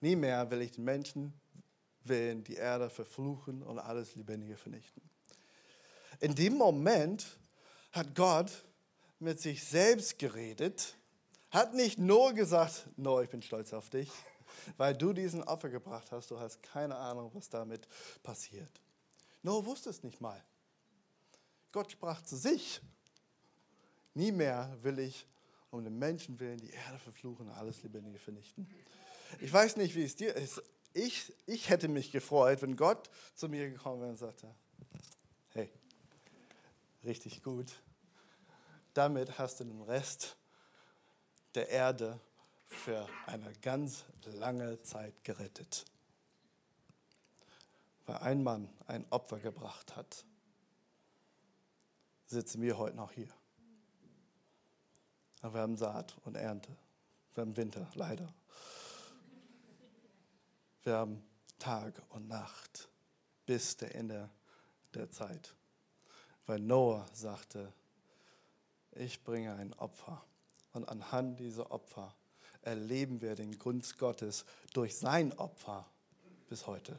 [0.00, 1.38] nie mehr will ich den Menschen
[2.04, 5.02] willen die Erde verfluchen und alles Lebendige vernichten.
[6.20, 7.26] In dem Moment
[7.92, 8.50] hat Gott
[9.18, 10.96] mit sich selbst geredet,
[11.50, 14.10] hat nicht nur gesagt, no, ich bin stolz auf dich,
[14.76, 17.88] weil du diesen Opfer gebracht hast, du hast keine Ahnung, was damit
[18.22, 18.80] passiert.
[19.42, 20.42] Noah wusste es nicht mal.
[21.72, 22.80] Gott sprach zu sich,
[24.14, 25.26] nie mehr will ich
[25.70, 28.68] um den Menschen willen die Erde verfluchen und alles Lebendige vernichten.
[29.40, 30.62] Ich weiß nicht, wie es dir ist.
[30.92, 34.54] Ich, ich hätte mich gefreut, wenn Gott zu mir gekommen wäre und sagte,
[37.06, 37.72] richtig gut,
[38.94, 40.36] damit hast du den Rest
[41.54, 42.20] der Erde
[42.66, 45.84] für eine ganz lange Zeit gerettet.
[48.06, 50.24] Weil ein Mann ein Opfer gebracht hat,
[52.26, 53.32] sitzen wir heute noch hier.
[55.42, 56.76] Aber wir haben Saat und Ernte.
[57.34, 58.32] Wir haben Winter, leider.
[60.82, 61.22] Wir haben
[61.58, 62.88] Tag und Nacht
[63.44, 64.28] bis der Ende
[64.94, 65.54] der Zeit.
[66.46, 67.72] Weil Noah sagte,
[68.92, 70.24] ich bringe ein Opfer.
[70.72, 72.14] Und anhand dieser Opfer
[72.62, 75.86] erleben wir den Gunst Gottes durch sein Opfer
[76.48, 76.98] bis heute.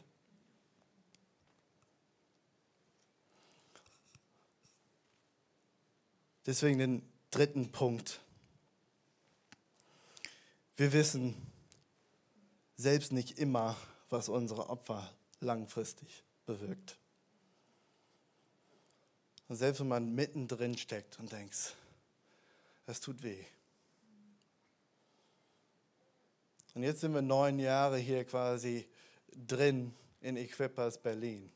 [6.45, 8.21] Deswegen den dritten Punkt.
[10.77, 11.35] Wir wissen
[12.77, 13.75] selbst nicht immer,
[14.09, 16.97] was unsere Opfer langfristig bewirkt.
[19.47, 21.75] Und selbst wenn man mittendrin steckt und denkt,
[22.85, 23.45] es tut weh,
[26.77, 28.87] Und jetzt sind wir neun Jahre hier quasi
[29.47, 31.51] drin in Equippers Berlin.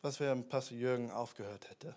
[0.00, 1.94] Was wäre, wenn Pastor Jürgen aufgehört hätte?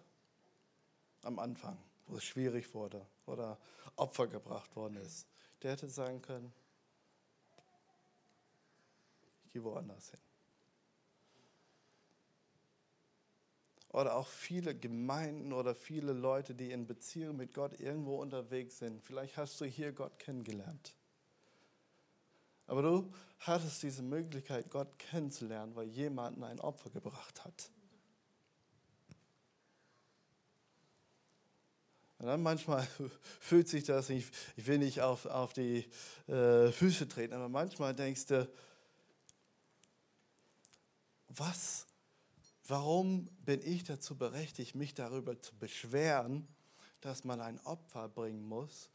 [1.21, 3.57] Am Anfang, wo es schwierig wurde oder
[3.95, 5.25] Opfer gebracht worden ist.
[5.63, 6.51] Der hätte sagen können,
[9.45, 10.26] ich gehe woanders hin.
[13.97, 19.01] Oder auch viele Gemeinden oder viele Leute, die in Beziehung mit Gott irgendwo unterwegs sind.
[19.01, 20.93] Vielleicht hast du hier Gott kennengelernt.
[22.67, 27.71] Aber du hattest diese Möglichkeit, Gott kennenzulernen, weil jemand ein Opfer gebracht hat.
[32.19, 32.87] Und dann manchmal
[33.39, 35.89] fühlt sich das, ich, ich will nicht auf, auf die
[36.27, 38.47] äh, Füße treten, aber manchmal denkst du,
[41.29, 41.86] was
[42.69, 46.45] Warum bin ich dazu berechtigt, mich darüber zu beschweren,
[46.99, 48.89] dass man ein Opfer bringen muss?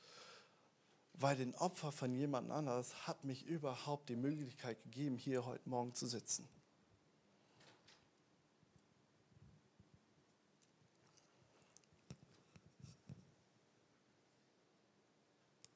[1.14, 5.94] Weil den Opfer von jemand anderes hat mich überhaupt die Möglichkeit gegeben, hier heute Morgen
[5.94, 6.46] zu sitzen.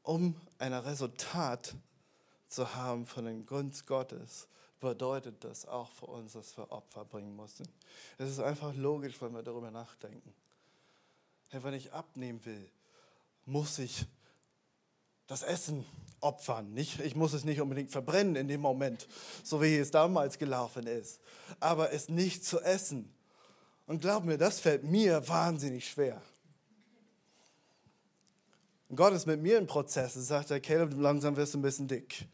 [0.03, 1.75] Um ein Resultat
[2.47, 4.49] zu haben von den Gunst Gottes,
[4.87, 7.66] bedeutet das auch für uns, dass wir Opfer bringen müssen.
[8.18, 10.33] Es ist einfach logisch, wenn wir darüber nachdenken.
[11.49, 12.70] Hey, wenn ich abnehmen will,
[13.46, 14.07] muss ich
[15.27, 15.85] das Essen
[16.20, 16.72] opfern.
[16.72, 19.09] Nicht, ich muss es nicht unbedingt verbrennen in dem Moment,
[19.42, 21.20] so wie es damals gelaufen ist,
[21.59, 23.12] aber es nicht zu essen.
[23.87, 26.22] Und glaub mir, das fällt mir wahnsinnig schwer.
[28.88, 30.14] Und Gott ist mit mir im Prozess.
[30.14, 32.29] Er sagt, Caleb, langsam wirst du ein bisschen dick.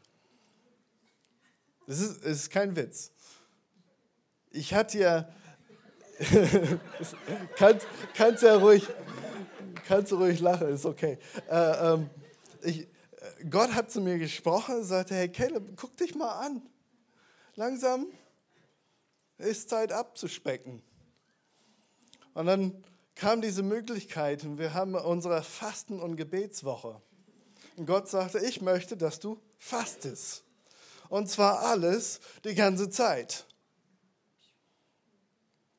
[1.86, 3.12] Das ist, das ist kein Witz.
[4.50, 5.28] Ich hatte ja,
[7.56, 8.86] kannst, kannst ja ruhig,
[9.86, 11.18] kannst ruhig lachen, ist okay.
[11.50, 12.10] Äh, ähm,
[12.62, 12.86] ich,
[13.50, 16.62] Gott hat zu mir gesprochen und sagte, hey Caleb, guck dich mal an.
[17.54, 18.06] Langsam
[19.38, 20.82] ist Zeit abzuspecken.
[22.34, 27.00] Und dann kam diese Möglichkeit und wir haben unsere Fasten- und Gebetswoche.
[27.76, 30.44] Und Gott sagte, ich möchte, dass du fastest.
[31.12, 33.44] Und zwar alles, die ganze Zeit.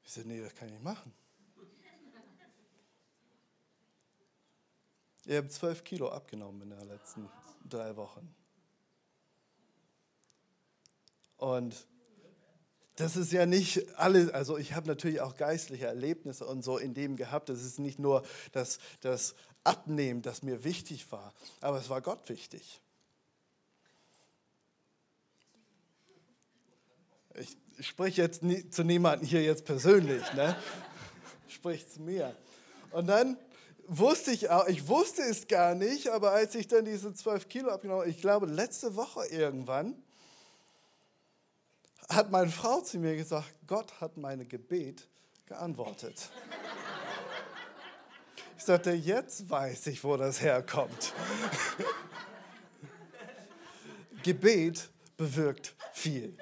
[0.03, 1.11] Ich sagte, nee, das kann ich nicht machen.
[5.25, 7.27] Ihr habt zwölf Kilo abgenommen in den letzten
[7.67, 8.35] drei Wochen.
[11.37, 11.87] Und
[12.97, 16.93] das ist ja nicht alles, also ich habe natürlich auch geistliche Erlebnisse und so in
[16.93, 17.49] dem gehabt.
[17.49, 22.29] Das ist nicht nur das, das Abnehmen, das mir wichtig war, aber es war Gott
[22.29, 22.82] wichtig.
[27.35, 30.55] Ich spreche jetzt nie, zu niemandem hier jetzt persönlich, ne?
[31.47, 32.35] Sprich zu mir.
[32.91, 33.37] Und dann
[33.87, 37.69] wusste ich auch, ich wusste es gar nicht, aber als ich dann diese 12 Kilo
[37.69, 39.95] abgenommen habe, ich glaube letzte Woche irgendwann,
[42.09, 45.07] hat meine Frau zu mir gesagt, Gott hat meine Gebet
[45.45, 46.29] geantwortet.
[48.57, 51.13] Ich sagte, jetzt weiß ich, wo das herkommt.
[54.23, 56.37] Gebet bewirkt viel.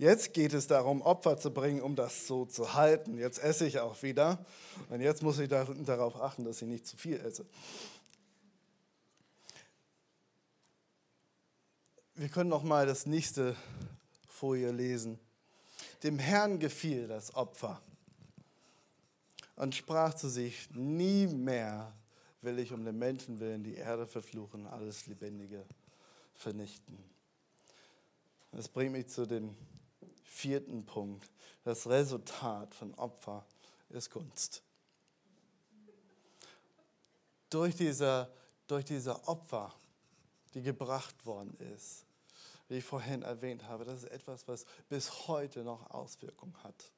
[0.00, 3.18] Jetzt geht es darum, Opfer zu bringen, um das so zu halten.
[3.18, 4.42] Jetzt esse ich auch wieder
[4.88, 7.44] und jetzt muss ich darauf achten, dass ich nicht zu viel esse.
[12.14, 13.54] Wir können noch mal das nächste
[14.26, 15.18] Folie lesen.
[16.02, 17.82] Dem Herrn gefiel das Opfer
[19.56, 21.92] und sprach zu sich: Nie mehr
[22.40, 25.62] will ich um den Menschen willen die Erde verfluchen, alles Lebendige
[26.32, 26.96] vernichten.
[28.52, 29.54] Das bringt mich zu dem
[30.30, 31.28] vierten Punkt.
[31.64, 33.44] Das Resultat von Opfer
[33.90, 34.62] ist Gunst.
[37.50, 38.32] Durch diese,
[38.68, 39.74] durch diese Opfer,
[40.54, 42.06] die gebracht worden ist,
[42.68, 46.92] wie ich vorhin erwähnt habe, das ist etwas, was bis heute noch Auswirkungen hat.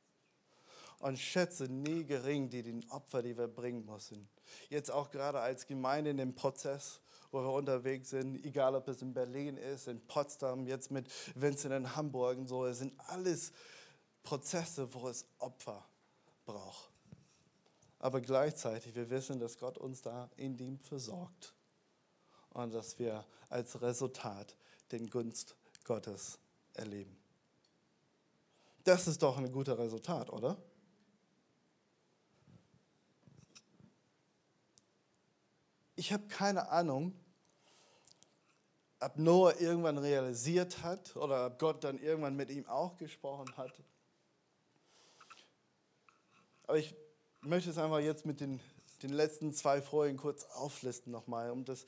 [0.99, 4.29] Und schätze nie gering die den Opfer, die wir bringen müssen.
[4.68, 7.01] Jetzt auch gerade als Gemeinde in dem Prozess,
[7.33, 11.75] wo wir unterwegs sind, egal ob es in Berlin ist, in Potsdam, jetzt mit Vincent
[11.75, 13.53] in Hamburg und so, es sind alles
[14.23, 15.85] Prozesse, wo es Opfer
[16.45, 16.90] braucht.
[17.99, 21.55] Aber gleichzeitig, wir wissen, dass Gott uns da in dem versorgt
[22.51, 24.57] und dass wir als Resultat
[24.90, 26.38] den Gunst Gottes
[26.75, 27.16] erleben.
[28.85, 30.57] Das ist doch ein guter Resultat, oder?
[35.95, 37.14] Ich habe keine Ahnung,
[39.03, 43.73] ob Noah irgendwann realisiert hat oder ob Gott dann irgendwann mit ihm auch gesprochen hat.
[46.67, 46.95] Aber ich
[47.41, 48.61] möchte es einfach jetzt mit den,
[49.03, 51.85] den letzten zwei Folien kurz auflisten nochmal, um das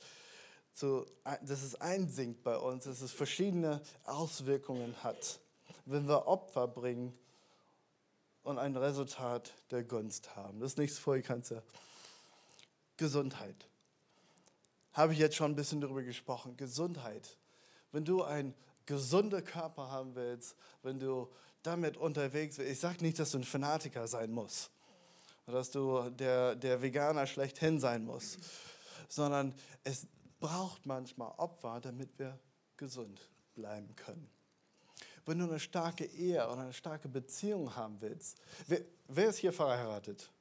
[0.73, 5.39] zu, dass es einsinkt bei uns, dass es verschiedene Auswirkungen hat,
[5.85, 7.17] wenn wir Opfer bringen
[8.43, 10.59] und ein Resultat der Gunst haben.
[10.59, 11.63] Das nächste Folie kannst du.
[12.97, 13.69] Gesundheit
[14.95, 16.57] habe ich jetzt schon ein bisschen darüber gesprochen.
[16.57, 17.37] Gesundheit.
[17.91, 18.55] Wenn du einen
[18.85, 21.29] gesunden Körper haben willst, wenn du
[21.63, 24.71] damit unterwegs bist, ich sage nicht, dass du ein Fanatiker sein musst,
[25.45, 28.39] dass du der, der Veganer schlechthin sein musst,
[29.09, 30.07] sondern es
[30.39, 32.39] braucht manchmal Opfer, damit wir
[32.77, 34.29] gesund bleiben können.
[35.25, 39.51] Wenn du eine starke Ehe oder eine starke Beziehung haben willst, wer, wer ist hier
[39.51, 40.31] verheiratet?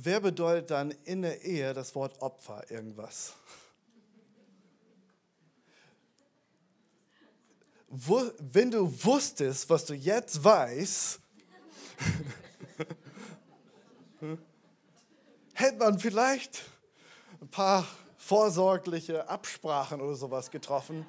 [0.00, 3.34] Wer bedeutet dann in der Ehe das Wort Opfer irgendwas?
[7.88, 11.18] Wo, wenn du wusstest, was du jetzt weißt,
[15.54, 16.62] hätte man vielleicht
[17.40, 17.86] ein paar
[18.18, 21.06] vorsorgliche Absprachen oder sowas getroffen.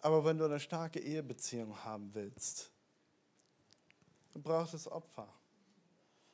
[0.00, 2.72] Aber wenn du eine starke Ehebeziehung haben willst,
[4.32, 5.28] Du brauchst das Opfer.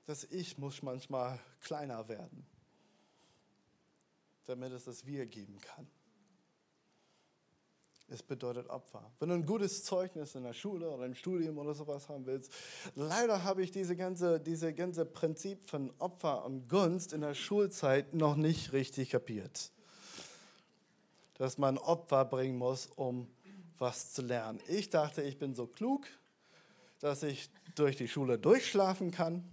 [0.07, 2.47] das Ich muss manchmal kleiner werden,
[4.45, 5.89] damit es das Wir geben kann.
[8.09, 9.11] Es bedeutet Opfer.
[9.19, 12.53] Wenn du ein gutes Zeugnis in der Schule oder im Studium oder sowas haben willst,
[12.95, 18.15] leider habe ich diese ganze, diese ganze Prinzip von Opfer und Gunst in der Schulzeit
[18.15, 19.73] noch nicht richtig kapiert.
[21.35, 23.27] Dass man Opfer bringen muss, um
[23.79, 24.61] was zu lernen.
[24.69, 26.07] Ich dachte, ich bin so klug,
[27.01, 29.45] dass ich durch die Schule durchschlafen kann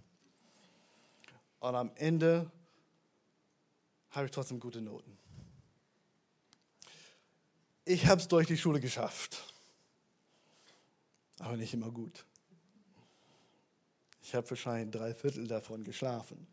[1.60, 2.50] und am Ende
[4.12, 5.18] habe ich trotzdem gute Noten.
[7.86, 9.44] Ich habe es durch die Schule geschafft,
[11.40, 12.26] aber nicht immer gut.
[14.22, 16.48] Ich habe wahrscheinlich drei Viertel davon geschlafen.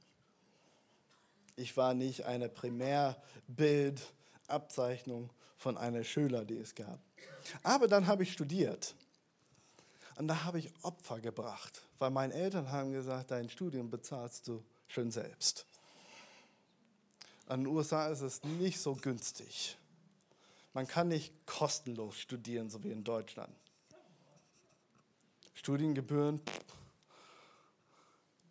[1.54, 6.98] Ich war nicht eine Primärbildabzeichnung von einer Schüler, die es gab.
[7.62, 8.96] Aber dann habe ich studiert.
[10.20, 14.62] Und da habe ich Opfer gebracht, weil meine Eltern haben gesagt, dein Studium bezahlst du
[14.86, 15.64] schön selbst.
[17.48, 19.78] In den USA ist es nicht so günstig.
[20.74, 23.56] Man kann nicht kostenlos studieren, so wie in Deutschland.
[25.54, 26.42] Studiengebühren,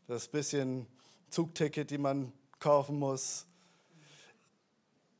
[0.07, 0.87] das bisschen
[1.29, 3.45] Zugticket, die man kaufen muss.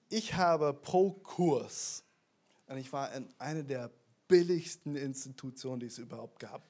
[0.10, 2.04] Ich habe pro Kurs,
[2.66, 3.92] und ich war in einer der
[4.30, 6.62] billigsten Institutionen, die es überhaupt gab.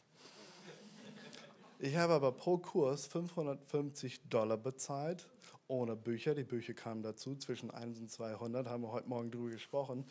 [1.77, 5.29] Ich habe aber pro Kurs 550 Dollar bezahlt
[5.67, 6.33] ohne Bücher.
[6.33, 10.05] Die Bücher kamen dazu, zwischen 1 und 200, haben wir heute Morgen drüber gesprochen.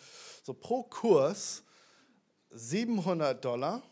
[0.45, 1.65] So pro Kurs
[2.51, 3.83] 700 Dollar.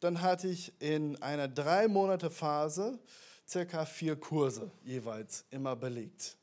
[0.00, 2.98] Dann hatte ich in einer drei Monate Phase
[3.46, 6.36] circa vier Kurse jeweils immer belegt.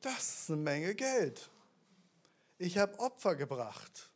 [0.00, 1.50] Das ist eine Menge Geld.
[2.58, 4.10] Ich habe Opfer gebracht.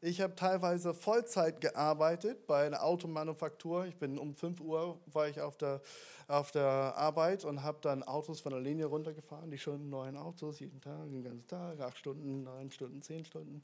[0.00, 3.86] Ich habe teilweise Vollzeit gearbeitet bei einer Automanufaktur.
[3.86, 5.82] Ich bin um 5 Uhr war ich auf der,
[6.28, 10.60] auf der Arbeit und habe dann Autos von der Linie runtergefahren, die schönen neuen Autos,
[10.60, 13.60] jeden Tag, den ganzen Tag, acht Stunden, neun Stunden, zehn Stunden.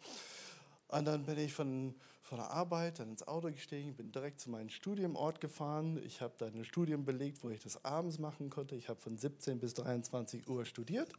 [0.89, 4.51] Und dann bin ich von, von der Arbeit dann ins Auto gestiegen, bin direkt zu
[4.51, 6.01] meinem Studiumort gefahren.
[6.05, 8.75] Ich habe da ein Studium belegt, wo ich das abends machen konnte.
[8.75, 11.13] Ich habe von 17 bis 23 Uhr studiert.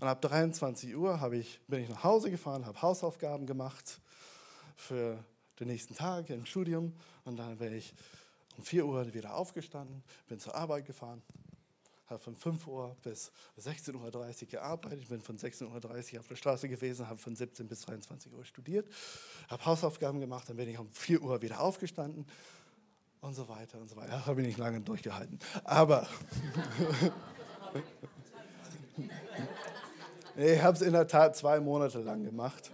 [0.00, 4.00] Und ab 23 Uhr ich, bin ich nach Hause gefahren, habe Hausaufgaben gemacht
[4.76, 5.24] für
[5.60, 6.92] den nächsten Tag im Studium.
[7.24, 7.94] Und dann bin ich
[8.56, 11.22] um 4 Uhr wieder aufgestanden, bin zur Arbeit gefahren,
[12.06, 13.94] habe von 5 Uhr bis 16.30
[14.42, 18.32] Uhr gearbeitet, bin von 16.30 Uhr auf der Straße gewesen, habe von 17 bis 23
[18.32, 18.88] Uhr studiert,
[19.48, 22.26] habe Hausaufgaben gemacht, dann bin ich um 4 Uhr wieder aufgestanden
[23.20, 24.10] und so weiter und so weiter.
[24.10, 25.38] Da habe ich nicht lange durchgehalten.
[25.64, 26.06] Aber
[30.34, 32.70] Ich habe es in der Tat zwei Monate lang gemacht.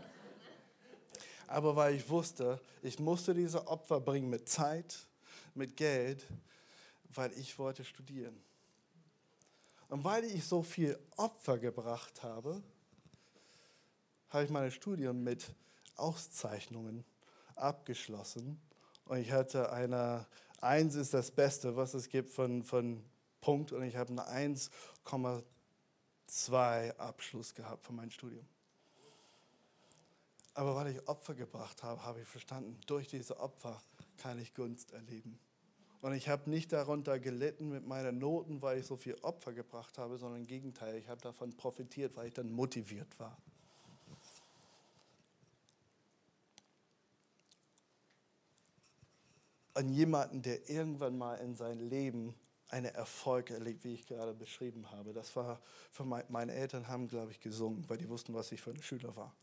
[1.49, 5.09] Aber weil ich wusste, ich musste diese Opfer bringen mit Zeit,
[5.55, 6.25] mit Geld,
[7.13, 8.41] weil ich wollte studieren.
[9.89, 12.63] Und weil ich so viel Opfer gebracht habe,
[14.29, 15.53] habe ich meine Studien mit
[15.97, 17.05] Auszeichnungen
[17.57, 18.61] abgeschlossen.
[19.07, 20.27] Und ich hatte eine
[20.61, 23.03] 1 ist das Beste, was es gibt von, von
[23.41, 23.73] Punkt.
[23.73, 25.43] Und ich habe eine 1,2
[26.29, 28.47] zwei Abschluss gehabt von meinem Studium.
[30.55, 33.81] Aber weil ich Opfer gebracht habe, habe ich verstanden, durch diese Opfer
[34.17, 35.39] kann ich Gunst erleben.
[36.01, 39.99] Und ich habe nicht darunter gelitten mit meinen Noten, weil ich so viel Opfer gebracht
[39.99, 43.37] habe, sondern im Gegenteil, ich habe davon profitiert, weil ich dann motiviert war.
[49.75, 52.35] An jemanden, der irgendwann mal in sein Leben
[52.69, 55.13] einen Erfolg erlebt, wie ich gerade beschrieben habe.
[55.13, 55.61] Das war
[55.91, 58.83] für mein, meine Eltern haben, glaube ich, gesungen, weil die wussten, was ich für ein
[58.83, 59.35] Schüler war.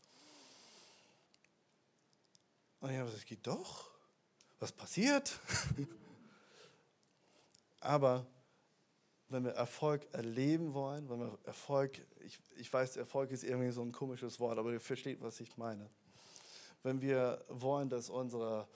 [2.80, 3.90] Und ich habe gesagt, es geht doch.
[4.58, 5.38] Was passiert?
[7.80, 8.26] Aber
[9.28, 13.82] wenn wir Erfolg erleben wollen, wenn wir Erfolg, ich, ich weiß, Erfolg ist irgendwie so
[13.82, 15.90] ein komisches Wort, aber ihr versteht, was ich meine.
[16.82, 18.68] Wenn wir wollen, dass unser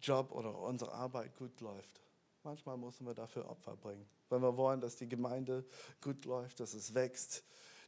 [0.00, 2.00] Job oder unsere Arbeit gut läuft,
[2.44, 4.06] Manchmal müssen wir dafür Opfer bringen.
[4.28, 5.64] Wenn wir wollen, dass die Gemeinde
[6.02, 7.42] gut läuft, dass es wächst,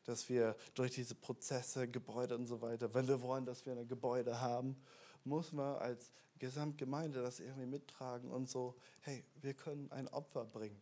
[0.04, 3.86] dass wir durch diese Prozesse, Gebäude und so weiter, wenn wir wollen, dass wir ein
[3.86, 4.80] Gebäude haben,
[5.24, 10.80] müssen wir als Gesamtgemeinde das irgendwie mittragen und so, hey, wir können ein Opfer bringen.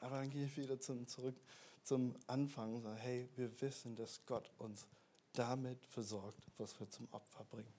[0.00, 1.36] Aber dann gehe ich wieder zum, zurück
[1.82, 4.86] zum Anfang und sage, hey, wir wissen, dass Gott uns
[5.32, 7.72] damit versorgt, was wir zum Opfer bringen.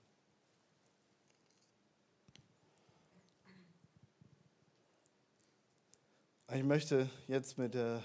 [6.53, 8.03] Ich möchte jetzt mit der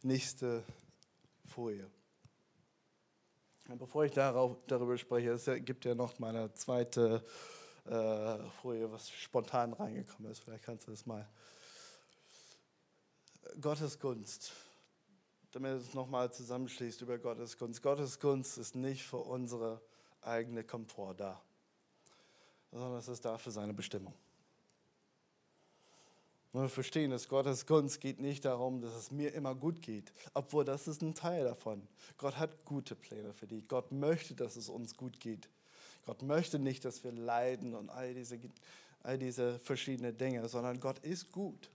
[0.00, 0.64] nächsten
[1.44, 1.86] Folie.
[3.68, 7.22] Bevor ich darauf, darüber spreche, es gibt ja noch meine zweite
[7.84, 10.38] äh, Folie, was spontan reingekommen ist.
[10.38, 11.28] Vielleicht kannst du das mal.
[13.60, 14.52] Gottes Gunst,
[15.50, 17.82] damit es nochmal zusammenschließt über Gottes Gunst.
[17.82, 19.82] Gottes Gunst ist nicht für unsere
[20.22, 21.42] eigene Komfort da,
[22.70, 24.14] sondern es ist da für seine Bestimmung.
[26.52, 30.12] Und wir verstehen, dass Gottes Gunst geht nicht darum, dass es mir immer gut geht,
[30.34, 31.88] obwohl das ist ein Teil davon.
[32.18, 33.66] Gott hat gute Pläne für dich.
[33.68, 35.48] Gott möchte, dass es uns gut geht.
[36.04, 38.38] Gott möchte nicht, dass wir leiden und all diese,
[39.02, 41.70] all diese verschiedenen Dinge, sondern Gott ist gut.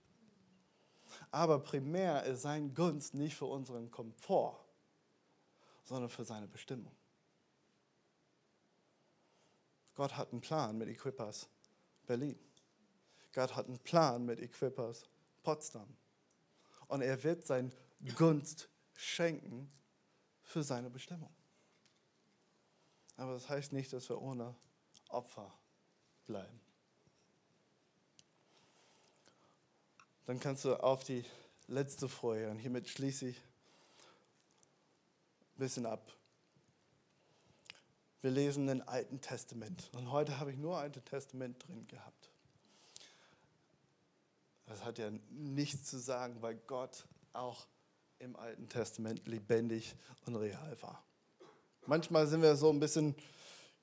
[1.32, 4.60] Aber primär ist sein Gunst nicht für unseren Komfort,
[5.82, 6.92] sondern für seine Bestimmung.
[9.96, 11.48] Gott hat einen Plan mit Equippers
[12.06, 12.38] Berlin.
[13.32, 15.08] Gott hat einen Plan mit Equippers
[15.42, 15.96] Potsdam.
[16.86, 17.72] Und er wird sein
[18.16, 19.70] Gunst schenken
[20.42, 21.34] für seine Bestimmung.
[23.16, 24.54] Aber das heißt nicht, dass wir ohne
[25.08, 25.52] Opfer
[26.24, 26.60] bleiben.
[30.26, 31.24] Dann kannst du auf die
[31.66, 36.12] letzte Folie und hiermit schließe ich ein bisschen ab.
[38.20, 42.30] Wir lesen den Alten Testament und heute habe ich nur Alten Testament drin gehabt.
[44.68, 47.66] Das hat ja nichts zu sagen, weil Gott auch
[48.18, 49.94] im Alten Testament lebendig
[50.26, 51.02] und real war.
[51.86, 53.14] Manchmal sind wir so ein bisschen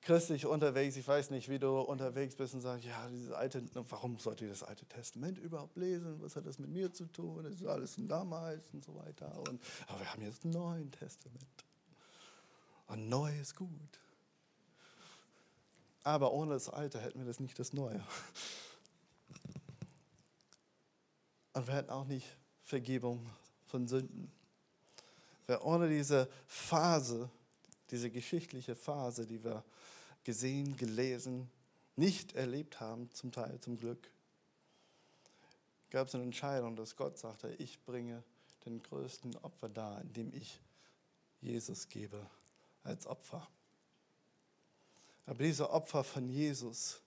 [0.02, 0.96] christlich unterwegs.
[0.96, 4.50] Ich weiß nicht, wie du unterwegs bist und sagst, ja, dieses alte, warum sollte ich
[4.52, 6.22] das Alte Testament überhaupt lesen?
[6.22, 7.42] Was hat das mit mir zu tun?
[7.42, 9.36] Das ist alles von damals und so weiter.
[9.48, 11.64] Und, aber wir haben jetzt ein Neues Testament.
[12.86, 14.00] Und neu ist gut.
[16.04, 18.00] Aber ohne das Alte hätten wir das nicht das Neue.
[21.56, 22.26] Und wir hätten auch nicht
[22.60, 23.26] Vergebung
[23.64, 24.30] von Sünden.
[25.46, 27.30] Wer ohne diese Phase,
[27.90, 29.64] diese geschichtliche Phase, die wir
[30.22, 31.50] gesehen, gelesen,
[31.96, 34.10] nicht erlebt haben, zum Teil zum Glück,
[35.88, 38.22] gab es eine Entscheidung, dass Gott sagte, ich bringe
[38.66, 40.60] den größten Opfer dar, indem ich
[41.40, 42.20] Jesus gebe
[42.84, 43.48] als Opfer.
[45.24, 47.00] Aber diese Opfer von Jesus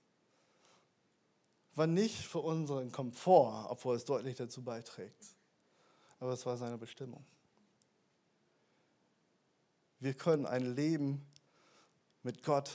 [1.76, 5.36] war nicht für unseren Komfort, obwohl es deutlich dazu beiträgt.
[6.20, 7.26] Aber es war seine Bestimmung.
[10.00, 11.26] Wir können ein Leben
[12.24, 12.72] mit Gott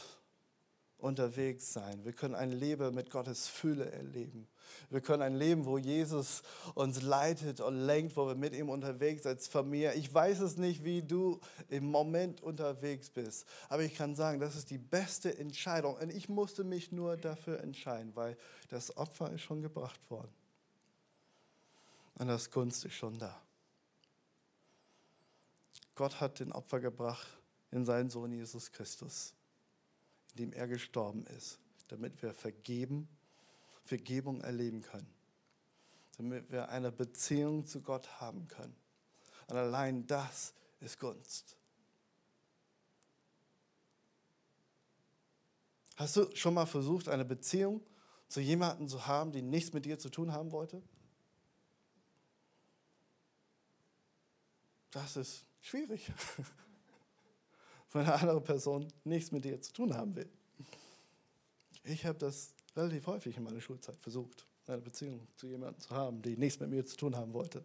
[0.99, 2.05] unterwegs sein.
[2.05, 4.49] Wir können ein Leben mit Gottes Fülle erleben.
[4.91, 6.43] Wir können ein Leben, wo Jesus
[6.75, 9.95] uns leitet und lenkt, wo wir mit ihm unterwegs sind als Familie.
[9.95, 14.57] Ich weiß es nicht, wie du im Moment unterwegs bist, aber ich kann sagen, das
[14.57, 15.97] ist die beste Entscheidung.
[15.97, 18.37] Und ich musste mich nur dafür entscheiden, weil
[18.69, 20.33] das Opfer ist schon gebracht worden.
[22.17, 23.41] Und das Gunst ist schon da.
[25.95, 27.27] Gott hat den Opfer gebracht
[27.71, 29.35] in seinen Sohn Jesus Christus
[30.35, 31.59] in dem er gestorben ist,
[31.89, 33.09] damit wir vergeben,
[33.85, 35.13] Vergebung erleben können,
[36.17, 38.75] damit wir eine Beziehung zu Gott haben können.
[39.47, 41.57] Und allein das ist Gunst.
[45.97, 47.87] Hast du schon mal versucht, eine Beziehung
[48.27, 50.83] zu jemandem zu haben, die nichts mit dir zu tun haben wollte?
[54.91, 56.11] Das ist schwierig.
[57.95, 60.29] wenn eine andere Person nichts mit dir zu tun haben will.
[61.85, 66.21] Ich habe das relativ häufig in meiner Schulzeit versucht, eine Beziehung zu jemandem zu haben,
[66.21, 67.65] die nichts mit mir zu tun haben wollte.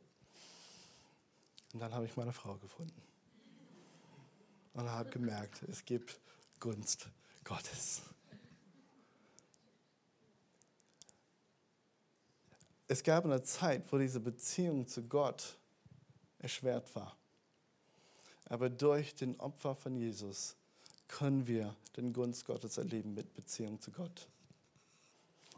[1.74, 3.02] Und dann habe ich meine Frau gefunden.
[4.74, 6.20] Und habe gemerkt, es gibt
[6.60, 7.10] Gunst
[7.44, 8.04] Gottes.
[12.88, 15.58] Es gab eine Zeit, wo diese Beziehung zu Gott
[16.38, 17.19] erschwert war.
[18.50, 20.56] Aber durch den Opfer von Jesus
[21.08, 24.28] können wir den Gunst Gottes erleben mit Beziehung zu Gott.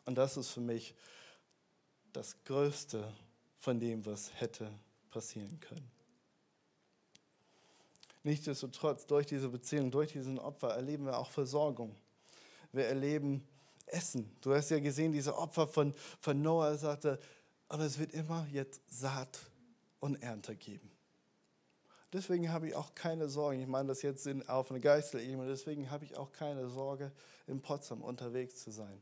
[0.05, 0.93] Und das ist für mich
[2.13, 3.11] das Größte
[3.55, 4.71] von dem, was hätte
[5.09, 5.89] passieren können.
[8.23, 11.95] Nichtsdestotrotz, durch diese Beziehung, durch diesen Opfer erleben wir auch Versorgung.
[12.71, 13.47] Wir erleben
[13.87, 14.35] Essen.
[14.41, 17.19] Du hast ja gesehen, diese Opfer von, von Noah sagte,
[17.67, 19.39] und es wird immer jetzt Saat
[19.99, 20.91] und Ernte geben.
[22.13, 23.61] Deswegen habe ich auch keine Sorgen.
[23.61, 25.47] Ich meine das jetzt auf einer Geisterebene.
[25.47, 27.11] Deswegen habe ich auch keine Sorge,
[27.47, 29.01] in Potsdam unterwegs zu sein.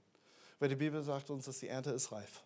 [0.59, 2.43] Weil die Bibel sagt uns, dass die Ernte ist reif.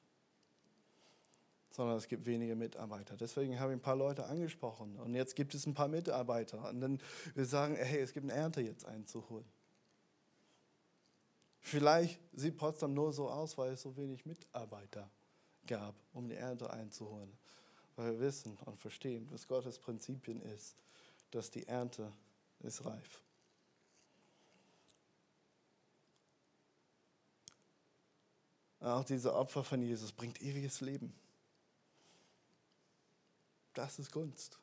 [1.72, 3.18] Sondern es gibt wenige Mitarbeiter.
[3.18, 4.98] Deswegen habe ich ein paar Leute angesprochen.
[5.00, 6.70] Und jetzt gibt es ein paar Mitarbeiter.
[6.70, 7.02] Und dann
[7.36, 9.46] wir sagen, hey, es gibt eine Ernte jetzt einzuholen.
[11.60, 15.10] Vielleicht sieht Potsdam nur so aus, weil es so wenig Mitarbeiter
[15.66, 17.34] gab, um die Ernte einzuholen
[17.96, 20.76] weil wir wissen und verstehen, was Gottes Prinzipien ist,
[21.32, 22.12] dass die Ernte
[22.60, 23.22] ist reif.
[28.80, 31.14] Auch diese Opfer von Jesus bringt ewiges Leben.
[33.74, 34.60] Das ist Gunst.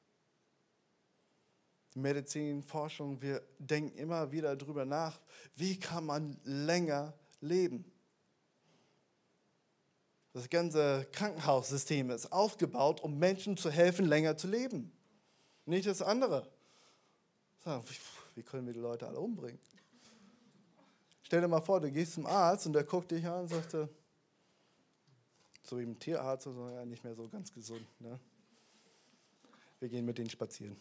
[1.95, 5.19] Medizin, Forschung, wir denken immer wieder darüber nach,
[5.57, 7.85] wie kann man länger leben.
[10.33, 14.93] Das ganze Krankenhaussystem ist aufgebaut, um Menschen zu helfen, länger zu leben.
[15.67, 16.49] Nicht das andere.
[18.35, 19.59] Wie können wir die Leute alle umbringen?
[21.23, 23.73] Stell dir mal vor, du gehst zum Arzt und der guckt dich an und sagt,
[25.63, 27.87] so wie ein Tierarzt, so, ja, nicht mehr so ganz gesund.
[28.01, 28.19] Ne?
[29.79, 30.77] Wir gehen mit denen spazieren.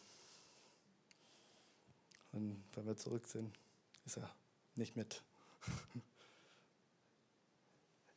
[2.32, 3.58] Und wenn wir zurück sind,
[4.06, 4.30] ist er
[4.76, 5.22] nicht mit.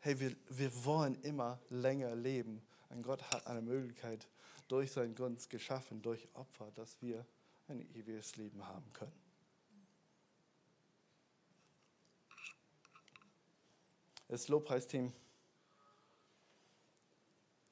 [0.03, 2.61] hey, wir, wir wollen immer länger leben.
[2.89, 4.29] Und Gott hat eine Möglichkeit
[4.69, 7.25] durch seinen Gunst geschaffen, durch Opfer, dass wir
[7.69, 9.13] ein ewiges Leben haben können.
[14.29, 15.13] Das Lobpreisteam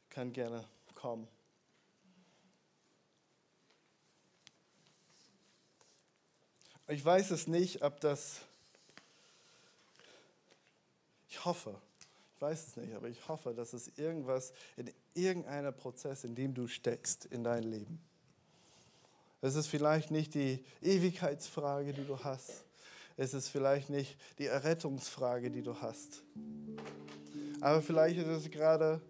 [0.08, 1.26] kann gerne kommen.
[6.86, 8.40] Ich weiß es nicht, ob das,
[11.28, 11.80] ich hoffe,
[12.40, 16.66] weiß es nicht, aber ich hoffe, dass es irgendwas in irgendeinem Prozess, in dem du
[16.66, 18.00] steckst, in dein Leben.
[19.42, 22.64] Es ist vielleicht nicht die Ewigkeitsfrage, die du hast.
[23.16, 26.22] Es ist vielleicht nicht die Errettungsfrage, die du hast.
[27.60, 29.00] Aber vielleicht ist es gerade,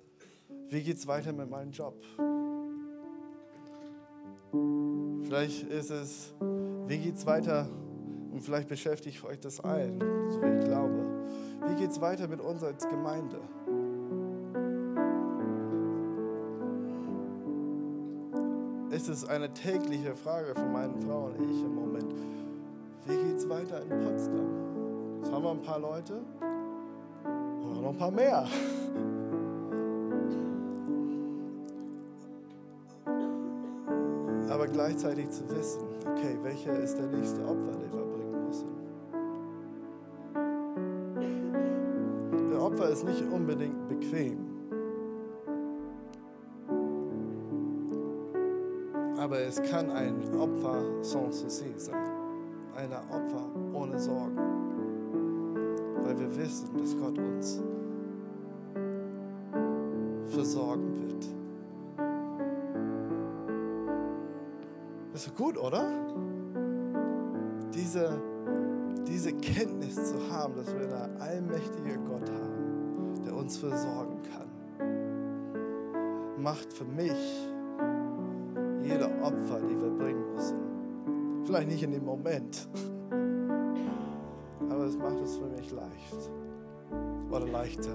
[0.69, 1.95] wie geht es weiter mit meinem Job?
[5.25, 6.33] Vielleicht ist es,
[6.87, 7.69] wie geht es weiter?
[8.33, 11.00] Und vielleicht beschäftigt euch das ein, so wie ich glaube.
[11.71, 13.39] Wie geht es weiter mit uns als Gemeinde?
[18.91, 22.13] Es ist eine tägliche Frage von meinen Frau und ich im Moment.
[23.07, 25.21] Wie geht es weiter in Potsdam?
[25.21, 26.21] Jetzt haben wir ein paar Leute
[27.23, 28.45] und noch ein paar mehr.
[34.51, 37.81] Aber gleichzeitig zu wissen, okay, welcher ist der nächste Opfer,
[42.93, 44.39] ist nicht unbedingt bequem.
[49.17, 52.11] Aber es kann ein Opfer sans souci sein.
[52.75, 54.37] Ein Opfer ohne Sorgen.
[56.03, 57.63] Weil wir wissen, dass Gott uns
[60.27, 61.27] versorgen wird.
[65.15, 65.87] Ist gut, oder?
[67.75, 68.21] Diese,
[69.07, 72.60] diese Kenntnis zu haben, dass wir einen allmächtigen Gott haben,
[73.41, 74.49] uns versorgen kann,
[76.43, 77.49] macht für mich
[78.83, 80.59] jede Opfer, die wir bringen müssen.
[81.45, 82.69] Vielleicht nicht in dem Moment,
[84.69, 86.31] aber es macht es für mich leicht
[87.31, 87.95] oder leichter.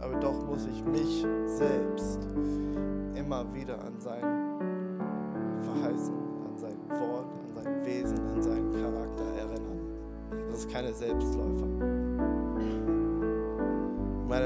[0.00, 2.28] Aber doch muss ich mich selbst
[3.14, 4.24] immer wieder an sein
[5.62, 6.14] Verheißen,
[6.44, 9.80] an sein Wort, an sein Wesen, an seinen Charakter erinnern.
[10.50, 11.95] Das ist keine Selbstläufer.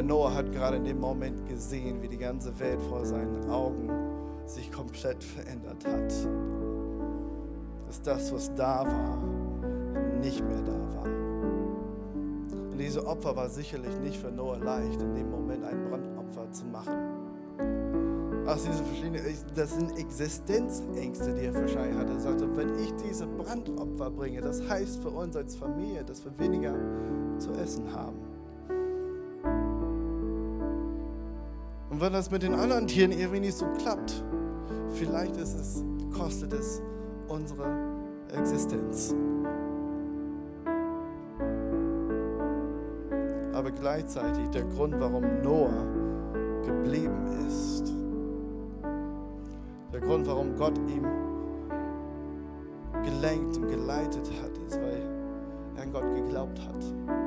[0.01, 3.91] Meine Noah hat gerade in dem Moment gesehen, wie die ganze Welt vor seinen Augen
[4.47, 6.11] sich komplett verändert hat.
[7.87, 9.19] Dass das, was da war,
[10.23, 11.05] nicht mehr da war.
[11.05, 16.65] Und diese Opfer war sicherlich nicht für Noah leicht, in dem Moment ein Brandopfer zu
[16.65, 16.97] machen.
[18.47, 19.23] Ach, diese verschiedenen,
[19.55, 22.13] das sind Existenzängste, die er wahrscheinlich hatte.
[22.15, 26.33] Er sagte, wenn ich diese Brandopfer bringe, das heißt für uns als Familie, dass wir
[26.39, 26.75] weniger
[27.39, 28.20] zu essen haben.
[32.01, 34.25] Und wenn das mit den anderen Tieren irgendwie nicht so klappt,
[34.95, 35.85] vielleicht ist es,
[36.17, 36.81] kostet es
[37.29, 37.67] unsere
[38.35, 39.15] Existenz.
[43.53, 45.85] Aber gleichzeitig der Grund, warum Noah
[46.65, 47.93] geblieben ist,
[49.93, 51.07] der Grund, warum Gott ihm
[53.05, 55.03] gelenkt und geleitet hat, ist, weil
[55.77, 57.20] er an Gott geglaubt hat.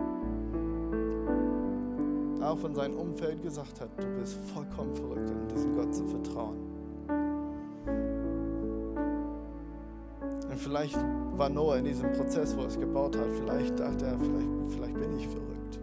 [2.53, 6.59] Auch von seinem Umfeld gesagt hat, du bist vollkommen verrückt, an diesen Gott zu vertrauen.
[10.51, 10.95] Und vielleicht
[11.35, 14.93] war Noah in diesem Prozess, wo er es gebaut hat, vielleicht dachte er, vielleicht, vielleicht
[14.93, 15.79] bin ich verrückt.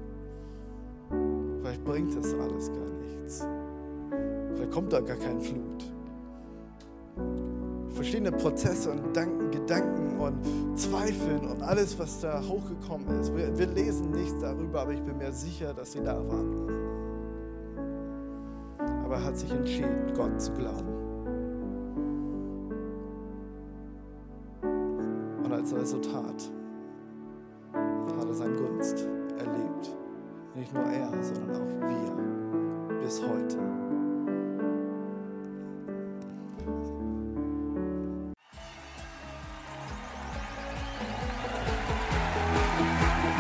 [1.61, 3.49] Vielleicht bringt das alles gar nichts.
[4.55, 5.91] Vielleicht kommt da gar kein Flut
[8.01, 8.93] verschiedene Prozesse
[9.51, 13.35] Gedanken und Zweifeln und alles, was da hochgekommen ist.
[13.35, 16.69] Wir, wir lesen nichts darüber, aber ich bin mir sicher, dass sie da waren.
[19.05, 20.89] Aber er hat sich entschieden, Gott zu glauben.
[25.45, 26.51] Und als Resultat
[27.73, 29.97] hat er seine Gunst erlebt.
[30.55, 33.59] Nicht nur er, sondern auch wir bis heute.